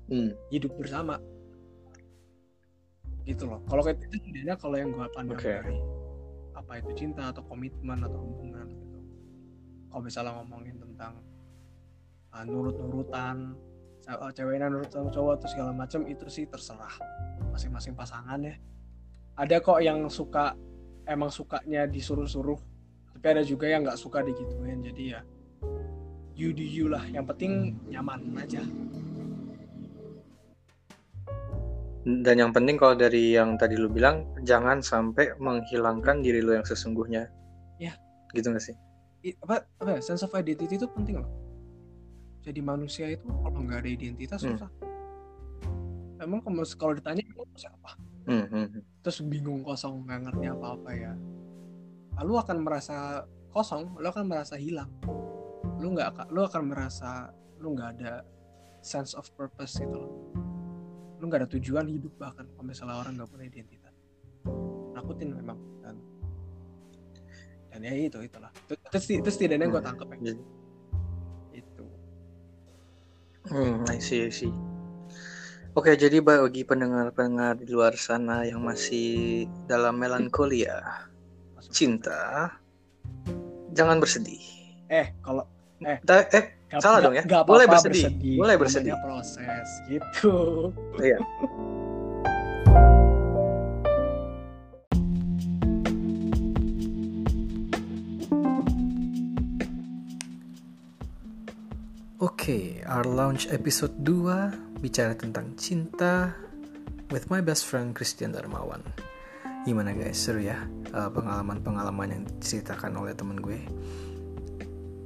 [0.09, 0.32] Hmm.
[0.48, 1.20] hidup bersama.
[3.28, 3.61] Gitu loh.
[3.68, 5.52] Kalau kayak itu sebenarnya kalau yang gue pandang Oke.
[5.52, 5.76] dari
[6.56, 8.98] apa itu cinta atau komitmen atau hubungan gitu.
[9.92, 11.20] Kalau misalnya ngomongin tentang
[12.32, 13.52] uh, nurut-nurutan
[14.09, 16.96] uh, ceweknya nurut sama cowok atau segala macam itu sih terserah
[17.52, 18.56] masing-masing pasangan ya.
[19.36, 20.56] Ada kok yang suka
[21.04, 22.59] emang sukanya disuruh-suruh
[23.18, 25.20] tapi ada juga yang nggak suka digituin jadi ya
[26.38, 28.62] you do you lah yang penting nyaman aja
[32.08, 36.64] Dan yang penting kalau dari yang tadi lu bilang jangan sampai menghilangkan diri lu yang
[36.64, 37.28] sesungguhnya.
[37.76, 37.92] Ya.
[38.32, 38.72] Gitu gak sih?
[39.26, 41.28] I- apa apa ya, sense of identity itu penting loh
[42.42, 44.54] jadi manusia itu kalau nggak ada identitas Hmm.
[44.54, 44.70] susah
[46.22, 47.90] emang kalau kalau ditanya kamu siapa
[48.28, 48.82] Hmm, hmm, hmm.
[49.00, 51.12] terus bingung kosong nggak ngerti apa apa ya
[52.24, 54.90] lu akan merasa kosong lu akan merasa hilang.
[55.78, 58.22] Lu nggak akan lu akan merasa lu nggak ada
[58.82, 60.12] sense of purpose gitu loh.
[61.18, 63.94] Lu nggak ada tujuan hidup bahkan kalau misalnya orang nggak punya identitas.
[64.94, 65.96] Nakutin memang dan
[67.74, 68.50] dan ya itu itulah.
[68.66, 70.32] Itu, itu, itu setidaknya gue tangkap ya.
[70.32, 70.46] Jadi-
[71.58, 71.84] itu.
[73.48, 74.52] Hmm, I see, I see.
[75.76, 81.07] Oke, jadi bagi pendengar-pendengar di luar sana yang masih dalam melankolia Masuk.
[81.68, 82.52] Cinta,
[83.70, 84.40] jangan bersedih.
[84.88, 85.44] eh kalau
[85.78, 87.22] Da- eh, Gak, Salah gak- dong ya?
[87.24, 88.36] gak Boleh apa-apa bersedih.
[88.36, 88.92] Boleh bersedih.
[88.92, 90.32] Namanya proses gitu.
[91.00, 91.16] iya.
[102.18, 104.50] Oke, our launch episode 2
[104.82, 106.34] bicara tentang cinta
[107.14, 108.82] with my best friend Christian Darmawan.
[109.68, 110.64] Gimana guys, seru ya
[110.96, 113.60] uh, pengalaman-pengalaman yang diceritakan oleh temen gue.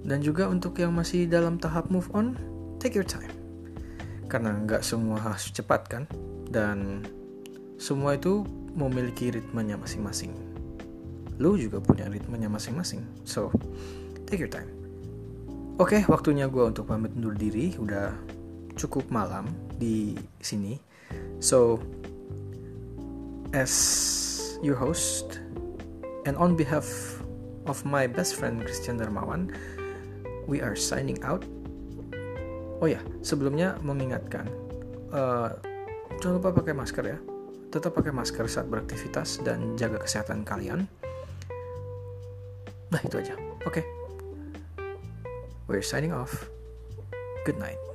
[0.07, 2.39] Dan juga untuk yang masih dalam tahap move on,
[2.79, 3.35] take your time.
[4.31, 6.07] Karena nggak semua harus cepat kan,
[6.47, 7.03] dan
[7.75, 8.47] semua itu
[8.79, 10.31] memiliki ritmenya masing-masing.
[11.43, 13.51] Lu juga punya ritmenya masing-masing, so
[14.31, 14.71] take your time.
[15.83, 17.75] Oke, waktunya gue untuk pamit undur diri.
[17.83, 18.15] Udah
[18.79, 20.79] cukup malam di sini.
[21.43, 21.83] So,
[23.51, 23.75] as
[24.63, 25.43] your host,
[26.25, 26.87] and on behalf
[27.67, 29.51] of my best friend Christian Darmawan,
[30.47, 31.43] we are signing out.
[32.79, 34.47] Oh ya, sebelumnya mengingatkan,
[35.11, 35.51] eh,
[36.23, 37.19] jangan lupa pakai masker ya.
[37.75, 40.87] Tetap pakai masker saat beraktivitas dan jaga kesehatan kalian.
[42.93, 43.35] Nah, itu aja.
[43.65, 43.83] Oke.
[45.65, 46.51] We're signing off.
[47.49, 47.92] Good night.